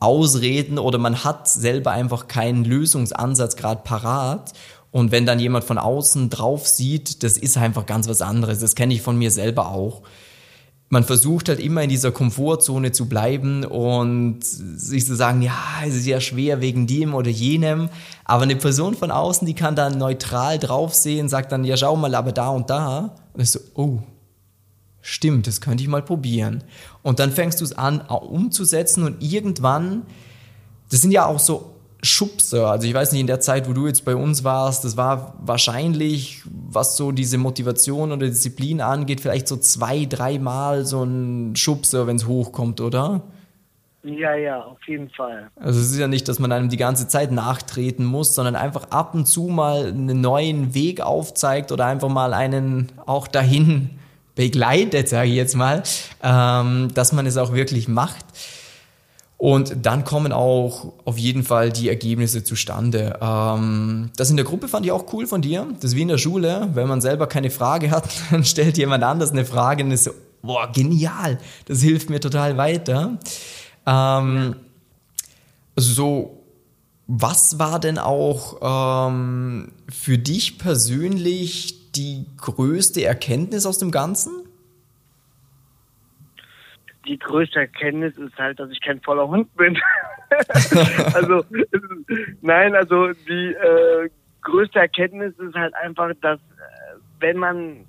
Ausreden 0.00 0.78
oder 0.78 0.98
man 0.98 1.24
hat 1.24 1.48
selber 1.48 1.92
einfach 1.92 2.28
keinen 2.28 2.66
Lösungsansatz 2.66 3.56
gerade 3.56 3.80
parat. 3.82 4.52
Und 4.90 5.12
wenn 5.12 5.24
dann 5.24 5.40
jemand 5.40 5.64
von 5.64 5.78
außen 5.78 6.28
drauf 6.28 6.68
sieht, 6.68 7.22
das 7.22 7.38
ist 7.38 7.56
einfach 7.56 7.86
ganz 7.86 8.06
was 8.06 8.20
anderes. 8.20 8.58
Das 8.58 8.74
kenne 8.74 8.92
ich 8.92 9.00
von 9.00 9.16
mir 9.16 9.30
selber 9.30 9.70
auch 9.70 10.02
man 10.90 11.02
versucht 11.02 11.48
halt 11.48 11.58
immer 11.58 11.82
in 11.82 11.88
dieser 11.88 12.12
Komfortzone 12.12 12.92
zu 12.92 13.08
bleiben 13.08 13.64
und 13.64 14.44
sich 14.44 15.04
zu 15.04 15.16
sagen, 15.16 15.42
ja, 15.42 15.58
es 15.84 15.96
ist 15.96 16.06
ja 16.06 16.20
schwer 16.20 16.60
wegen 16.60 16.86
dem 16.86 17.14
oder 17.14 17.30
jenem. 17.30 17.88
Aber 18.24 18.44
eine 18.44 18.54
Person 18.54 18.94
von 18.94 19.10
außen, 19.10 19.44
die 19.44 19.54
kann 19.54 19.74
dann 19.74 19.98
neutral 19.98 20.58
draufsehen, 20.58 21.28
sagt 21.28 21.50
dann, 21.50 21.64
ja, 21.64 21.76
schau 21.76 21.96
mal, 21.96 22.14
aber 22.14 22.30
da 22.30 22.48
und 22.50 22.70
da. 22.70 23.16
Und 23.34 23.42
ich 23.42 23.50
so, 23.50 23.60
oh, 23.74 23.98
stimmt, 25.02 25.46
das 25.46 25.60
könnte 25.60 25.82
ich 25.82 25.88
mal 25.88 26.02
probieren. 26.02 26.64
Und 27.02 27.18
dann 27.18 27.30
fängst 27.30 27.60
du 27.60 27.64
es 27.64 27.72
an 27.72 28.00
umzusetzen 28.00 29.04
und 29.04 29.22
irgendwann, 29.22 30.02
das 30.90 31.02
sind 31.02 31.10
ja 31.10 31.26
auch 31.26 31.38
so 31.38 31.74
Schubser. 32.02 32.70
Also 32.70 32.86
ich 32.86 32.94
weiß 32.94 33.12
nicht, 33.12 33.20
in 33.20 33.26
der 33.26 33.40
Zeit, 33.40 33.68
wo 33.68 33.72
du 33.72 33.86
jetzt 33.86 34.04
bei 34.04 34.14
uns 34.14 34.44
warst, 34.44 34.84
das 34.84 34.96
war 34.96 35.34
wahrscheinlich, 35.40 36.42
was 36.46 36.96
so 36.96 37.12
diese 37.12 37.38
Motivation 37.38 38.12
oder 38.12 38.26
Disziplin 38.26 38.80
angeht, 38.80 39.20
vielleicht 39.20 39.48
so 39.48 39.56
zwei, 39.56 40.04
dreimal 40.04 40.84
so 40.84 41.02
ein 41.02 41.56
Schubser, 41.56 42.06
wenn 42.06 42.16
es 42.16 42.26
hochkommt, 42.26 42.80
oder? 42.80 43.22
Ja, 44.04 44.34
ja, 44.34 44.62
auf 44.62 44.86
jeden 44.86 45.08
Fall. 45.08 45.50
Also 45.56 45.80
es 45.80 45.90
ist 45.90 45.98
ja 45.98 46.08
nicht, 46.08 46.28
dass 46.28 46.38
man 46.38 46.52
einem 46.52 46.68
die 46.68 46.76
ganze 46.76 47.08
Zeit 47.08 47.32
nachtreten 47.32 48.04
muss, 48.04 48.34
sondern 48.34 48.54
einfach 48.54 48.90
ab 48.90 49.14
und 49.14 49.26
zu 49.26 49.44
mal 49.44 49.86
einen 49.86 50.20
neuen 50.20 50.74
Weg 50.74 51.00
aufzeigt 51.00 51.72
oder 51.72 51.86
einfach 51.86 52.10
mal 52.10 52.34
einen 52.34 52.92
auch 53.06 53.26
dahin 53.26 53.90
begleitet, 54.34 55.08
sage 55.08 55.30
ich 55.30 55.36
jetzt 55.36 55.56
mal, 55.56 55.82
ähm, 56.22 56.88
dass 56.92 57.12
man 57.12 57.24
es 57.24 57.38
auch 57.38 57.54
wirklich 57.54 57.88
macht. 57.88 58.26
Und 59.38 59.86
dann 59.86 60.04
kommen 60.04 60.32
auch 60.32 60.92
auf 61.04 61.18
jeden 61.18 61.42
Fall 61.42 61.70
die 61.70 61.88
Ergebnisse 61.88 62.44
zustande. 62.44 63.18
Ähm, 63.22 64.10
das 64.16 64.30
in 64.30 64.36
der 64.36 64.44
Gruppe 64.44 64.68
fand 64.68 64.84
ich 64.84 64.92
auch 64.92 65.12
cool 65.14 65.26
von 65.26 65.40
dir. 65.40 65.66
Das 65.76 65.92
ist 65.92 65.96
wie 65.96 66.02
in 66.02 66.08
der 66.08 66.18
Schule, 66.18 66.68
wenn 66.74 66.88
man 66.88 67.00
selber 67.00 67.26
keine 67.26 67.50
Frage 67.50 67.90
hat, 67.90 68.08
dann 68.30 68.44
stellt 68.44 68.76
jemand 68.76 69.02
anders 69.02 69.32
eine 69.32 69.46
Frage 69.46 69.82
und 69.82 69.92
ist 69.92 70.04
so, 70.04 70.10
boah, 70.42 70.70
genial, 70.70 71.38
das 71.66 71.80
hilft 71.80 72.10
mir 72.10 72.20
total 72.20 72.58
weiter. 72.58 73.18
Ähm, 73.86 74.56
so 75.76 76.44
was 77.06 77.58
war 77.58 77.80
denn 77.80 77.98
auch 77.98 79.08
ähm, 79.08 79.72
für 79.88 80.16
dich 80.16 80.58
persönlich 80.58 81.92
die 81.92 82.26
größte 82.38 83.04
Erkenntnis 83.04 83.66
aus 83.66 83.78
dem 83.78 83.90
Ganzen? 83.90 84.32
Die 87.06 87.18
größte 87.18 87.60
Erkenntnis 87.60 88.16
ist 88.16 88.36
halt, 88.38 88.58
dass 88.58 88.70
ich 88.70 88.80
kein 88.80 89.00
voller 89.02 89.28
Hund 89.28 89.54
bin. 89.56 89.78
also 91.14 91.44
nein, 92.40 92.74
also 92.74 93.12
die 93.12 93.52
äh, 93.52 94.08
größte 94.40 94.78
Erkenntnis 94.78 95.34
ist 95.38 95.54
halt 95.54 95.74
einfach, 95.74 96.12
dass 96.22 96.38
äh, 96.38 96.96
wenn 97.20 97.36
man 97.36 97.84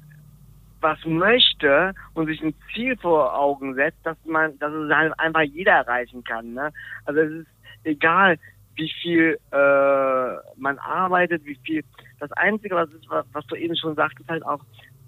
was 0.86 1.04
möchte 1.04 1.96
und 2.14 2.28
sich 2.28 2.44
ein 2.44 2.54
Ziel 2.72 2.96
vor 2.98 3.36
Augen 3.36 3.74
setzt, 3.74 4.06
dass 4.06 4.18
man, 4.24 4.58
dass 4.60 4.72
es 4.72 4.94
halt 4.94 5.20
einfach 5.20 5.42
jeder 5.42 5.72
erreichen 5.72 6.24
kann. 6.24 6.54
Ne? 6.54 6.72
Also 7.06 7.22
es 7.22 7.32
ist 7.32 7.48
egal, 7.86 8.38
wie 8.76 8.92
viel 9.02 9.40
äh, 9.52 10.58
man 10.58 10.78
arbeitet, 10.78 11.44
wie 11.44 11.58
viel. 11.66 11.84
Das 12.20 12.32
Einzige, 12.34 12.76
was 12.76 12.90
ist, 12.92 13.10
was, 13.10 13.26
was 13.34 13.46
du 13.48 13.56
eben 13.56 13.76
schon 13.76 13.96
sagst, 13.96 14.20
ist 14.20 14.30
halt 14.30 14.46
auch, 14.46 14.60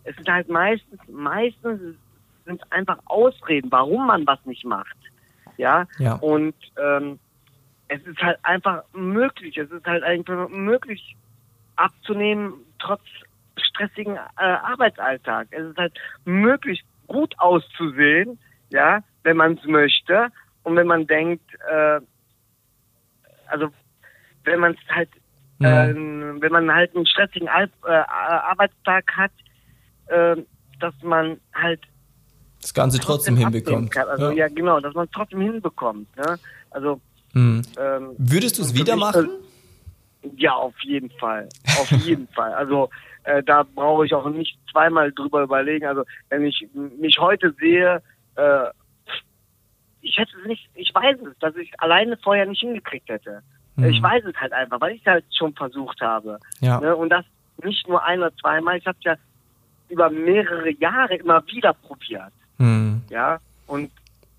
es 0.03 0.17
ist 0.17 0.27
halt 0.27 0.49
meistens, 0.49 0.99
meistens 1.07 1.95
sind 2.45 2.71
einfach 2.71 2.97
Ausreden, 3.05 3.71
warum 3.71 4.07
man 4.07 4.25
was 4.25 4.43
nicht 4.45 4.65
macht. 4.65 4.97
Ja. 5.57 5.85
Ja. 5.99 6.15
Und 6.15 6.55
ähm, 6.81 7.19
es 7.87 8.01
ist 8.01 8.19
halt 8.19 8.39
einfach 8.41 8.83
möglich, 8.93 9.57
es 9.57 9.69
ist 9.69 9.85
halt 9.85 10.03
einfach 10.03 10.49
möglich 10.49 11.15
abzunehmen, 11.75 12.53
trotz 12.79 13.03
stressigen 13.59 14.15
äh, 14.15 14.19
Arbeitsalltag. 14.41 15.47
Es 15.51 15.65
ist 15.65 15.77
halt 15.77 15.93
möglich, 16.25 16.83
gut 17.07 17.33
auszusehen, 17.39 18.39
ja, 18.69 19.01
wenn 19.23 19.37
man 19.37 19.53
es 19.57 19.65
möchte. 19.65 20.27
Und 20.63 20.75
wenn 20.75 20.87
man 20.87 21.07
denkt, 21.07 21.43
äh, 21.69 21.99
also 23.47 23.69
wenn 24.43 24.59
man 24.59 24.73
es 24.73 24.95
halt, 24.95 25.09
Ja. 25.59 25.87
äh, 25.87 25.95
wenn 25.95 26.51
man 26.51 26.73
halt 26.73 26.95
einen 26.95 27.05
stressigen 27.07 27.47
Al 27.47 27.69
äh, 27.85 27.89
Arbeitstag 27.91 29.11
hat, 29.15 29.31
äh, 30.07 30.35
dass 30.79 30.93
man 31.01 31.39
halt 31.53 31.81
Das 32.61 32.73
Ganze 32.73 32.99
trotzdem 32.99 33.35
abnehmen 33.35 33.53
hinbekommt. 33.53 33.97
Also 33.97 34.31
ja. 34.31 34.47
genau, 34.49 34.79
dass 34.79 34.93
man 34.93 35.05
es 35.05 35.11
trotzdem 35.11 35.41
hinbekommt. 35.41 36.15
Ne? 36.17 36.37
Also 36.71 37.01
Hm. 37.33 37.61
ähm, 37.77 38.15
Würdest 38.17 38.57
du 38.57 38.61
es 38.63 38.73
wieder 38.73 38.95
machen? 38.95 39.29
Ja, 40.35 40.53
auf 40.53 40.75
jeden 40.81 41.09
Fall. 41.11 41.47
Auf 41.79 41.91
jeden 41.91 42.27
Fall. 42.35 42.53
Also 42.53 42.89
äh, 43.27 43.43
da 43.43 43.63
brauche 43.63 44.05
ich 44.05 44.13
auch 44.13 44.29
nicht 44.29 44.57
zweimal 44.71 45.11
drüber 45.11 45.43
überlegen. 45.43 45.85
Also 45.85 46.03
wenn 46.29 46.45
ich 46.45 46.67
mich 46.73 47.19
heute 47.19 47.53
sehe, 47.59 48.01
äh, 48.35 48.67
ich 50.01 50.17
hätte 50.17 50.31
es 50.39 50.47
nicht, 50.47 50.69
ich 50.75 50.95
weiß 50.95 51.17
es, 51.19 51.37
dass 51.39 51.55
ich 51.57 51.77
alleine 51.79 52.15
vorher 52.17 52.45
nicht 52.45 52.61
hingekriegt 52.61 53.09
hätte. 53.09 53.41
Mhm. 53.75 53.85
Ich 53.85 54.01
weiß 54.01 54.23
es 54.25 54.35
halt 54.37 54.53
einfach, 54.53 54.79
weil 54.79 54.95
ich 54.95 55.01
es 55.01 55.07
halt 55.07 55.25
schon 55.35 55.53
versucht 55.53 55.99
habe. 55.99 56.39
Ja. 56.61 56.79
Ne? 56.79 56.95
Und 56.95 57.09
das 57.09 57.25
nicht 57.63 57.87
nur 57.87 58.01
ein 58.03 58.19
oder 58.19 58.33
zweimal, 58.37 58.77
ich 58.77 58.87
habe 58.87 58.97
ja 59.01 59.15
über 59.89 60.09
mehrere 60.09 60.71
Jahre 60.71 61.15
immer 61.15 61.45
wieder 61.47 61.73
probiert. 61.73 62.31
Hm. 62.57 63.01
Ja. 63.09 63.39
Und 63.67 63.91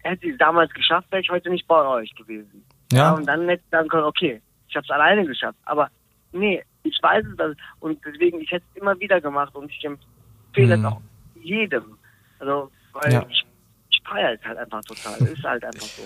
hätte 0.03 0.27
ich 0.27 0.33
es 0.33 0.39
damals 0.39 0.73
geschafft, 0.73 1.11
wäre 1.11 1.23
ich 1.23 1.31
heute 1.31 1.51
nicht 1.51 1.67
bei 1.67 1.85
euch 1.85 2.15
gewesen. 2.15 2.65
Ja. 2.91 3.13
und 3.13 3.27
dann 3.27 3.47
hätte 3.49 3.63
ich 3.63 3.71
sagen 3.71 3.89
können, 3.89 4.05
okay, 4.05 4.41
ich 4.69 4.77
habe 4.77 4.85
es 4.85 4.91
alleine 4.91 5.27
geschafft. 5.27 5.59
Aber 5.65 5.91
nee, 6.33 6.63
ich 6.85 6.99
weiß 7.03 7.25
es 7.31 7.37
dass, 7.37 7.57
und 7.81 7.99
deswegen, 8.05 8.41
ich 8.41 8.51
hätte 8.51 8.65
es 8.75 8.81
immer 8.81 8.99
wieder 9.01 9.21
gemacht 9.21 9.55
und 9.55 9.71
ich 9.71 9.85
empfehle 9.85 10.77
Mhm. 10.77 10.85
es 10.85 10.93
auch 10.93 11.01
jedem. 11.43 11.99
Also, 12.39 12.71
weil 12.93 13.13
Ja. 13.13 13.27
ich, 13.29 13.45
ich 13.91 14.01
feiere 14.09 14.35
es 14.35 14.45
halt 14.45 14.59
einfach 14.59 14.83
total. 14.85 15.19
ist 15.27 15.43
halt 15.43 15.65
einfach 15.65 15.87
so. 15.87 16.03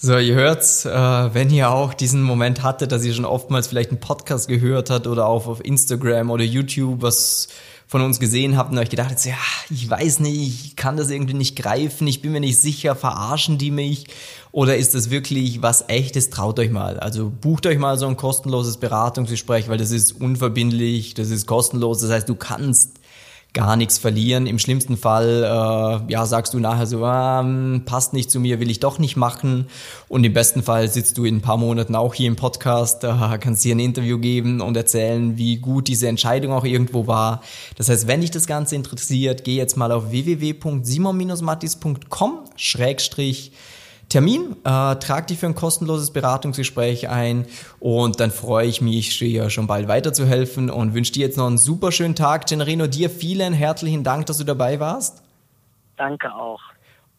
So, 0.00 0.16
ihr 0.18 0.34
hört's, 0.36 0.84
äh, 0.84 0.90
wenn 1.34 1.50
ihr 1.50 1.70
auch 1.70 1.92
diesen 1.92 2.22
Moment 2.22 2.62
hattet, 2.62 2.92
dass 2.92 3.04
ihr 3.04 3.12
schon 3.14 3.24
oftmals 3.24 3.66
vielleicht 3.66 3.90
einen 3.90 3.98
Podcast 3.98 4.48
gehört 4.48 4.90
habt 4.90 5.08
oder 5.08 5.26
auch 5.26 5.48
auf 5.48 5.64
Instagram 5.64 6.30
oder 6.30 6.44
YouTube 6.44 7.02
was 7.02 7.48
von 7.88 8.02
uns 8.02 8.20
gesehen 8.20 8.56
habt 8.58 8.70
und 8.70 8.78
euch 8.78 8.90
gedacht 8.90 9.10
habt, 9.10 9.24
ja, 9.24 9.34
ich 9.70 9.88
weiß 9.88 10.20
nicht, 10.20 10.66
ich 10.66 10.76
kann 10.76 10.98
das 10.98 11.10
irgendwie 11.10 11.34
nicht 11.34 11.56
greifen, 11.56 12.06
ich 12.06 12.20
bin 12.20 12.32
mir 12.32 12.40
nicht 12.40 12.60
sicher, 12.60 12.94
verarschen 12.94 13.56
die 13.56 13.70
mich? 13.70 14.06
Oder 14.52 14.76
ist 14.76 14.94
das 14.94 15.08
wirklich 15.08 15.62
was 15.62 15.88
echtes, 15.88 16.28
traut 16.28 16.58
euch 16.58 16.70
mal. 16.70 17.00
Also 17.00 17.30
bucht 17.30 17.66
euch 17.66 17.78
mal 17.78 17.98
so 17.98 18.06
ein 18.06 18.18
kostenloses 18.18 18.76
Beratungsgespräch, 18.76 19.68
weil 19.68 19.78
das 19.78 19.90
ist 19.90 20.12
unverbindlich, 20.12 21.14
das 21.14 21.30
ist 21.30 21.46
kostenlos, 21.46 22.00
das 22.00 22.10
heißt, 22.10 22.28
du 22.28 22.34
kannst 22.34 22.98
gar 23.54 23.76
nichts 23.76 23.98
verlieren. 23.98 24.46
Im 24.46 24.58
schlimmsten 24.58 24.96
Fall, 24.96 25.42
äh, 25.42 26.12
ja, 26.12 26.26
sagst 26.26 26.54
du 26.54 26.60
nachher 26.60 26.86
so, 26.86 27.04
ähm, 27.04 27.82
passt 27.86 28.12
nicht 28.12 28.30
zu 28.30 28.38
mir, 28.40 28.60
will 28.60 28.70
ich 28.70 28.80
doch 28.80 28.98
nicht 28.98 29.16
machen. 29.16 29.66
Und 30.08 30.24
im 30.24 30.32
besten 30.32 30.62
Fall 30.62 30.88
sitzt 30.88 31.18
du 31.18 31.24
in 31.24 31.36
ein 31.36 31.40
paar 31.40 31.56
Monaten 31.56 31.96
auch 31.96 32.14
hier 32.14 32.28
im 32.28 32.36
Podcast, 32.36 33.04
äh, 33.04 33.38
kannst 33.40 33.64
dir 33.64 33.74
ein 33.74 33.80
Interview 33.80 34.18
geben 34.18 34.60
und 34.60 34.76
erzählen, 34.76 35.38
wie 35.38 35.56
gut 35.56 35.88
diese 35.88 36.08
Entscheidung 36.08 36.52
auch 36.52 36.64
irgendwo 36.64 37.06
war. 37.06 37.42
Das 37.76 37.88
heißt, 37.88 38.06
wenn 38.06 38.20
dich 38.20 38.30
das 38.30 38.46
Ganze 38.46 38.76
interessiert, 38.76 39.44
geh 39.44 39.56
jetzt 39.56 39.76
mal 39.76 39.92
auf 39.92 40.10
www.simon-mattis.com 40.10 42.44
Schrägstrich 42.56 43.52
Termin, 44.08 44.56
äh, 44.64 44.96
trag 44.96 45.26
dich 45.26 45.38
für 45.38 45.46
ein 45.46 45.54
kostenloses 45.54 46.12
Beratungsgespräch 46.12 47.10
ein 47.10 47.46
und 47.78 48.20
dann 48.20 48.30
freue 48.30 48.66
ich 48.66 48.80
mich, 48.80 49.18
dir 49.18 49.50
schon 49.50 49.66
bald 49.66 49.86
weiterzuhelfen 49.86 50.70
und 50.70 50.94
wünsche 50.94 51.12
dir 51.12 51.26
jetzt 51.26 51.36
noch 51.36 51.46
einen 51.46 51.58
super 51.58 51.92
schönen 51.92 52.14
Tag. 52.14 52.46
Generino, 52.46 52.86
dir 52.86 53.10
vielen 53.10 53.52
herzlichen 53.52 54.04
Dank, 54.04 54.24
dass 54.26 54.38
du 54.38 54.44
dabei 54.44 54.80
warst. 54.80 55.22
Danke 55.96 56.34
auch. 56.34 56.60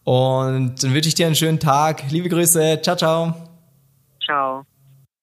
Und 0.04 0.84
dann 0.84 0.94
wünsche 0.94 1.10
ich 1.10 1.16
dir 1.16 1.28
einen 1.28 1.36
schönen 1.36 1.60
Tag. 1.60 2.10
Liebe 2.10 2.30
Grüße. 2.30 2.80
Ciao, 2.82 2.96
ciao. 2.96 3.36
Ciao. 4.24 4.69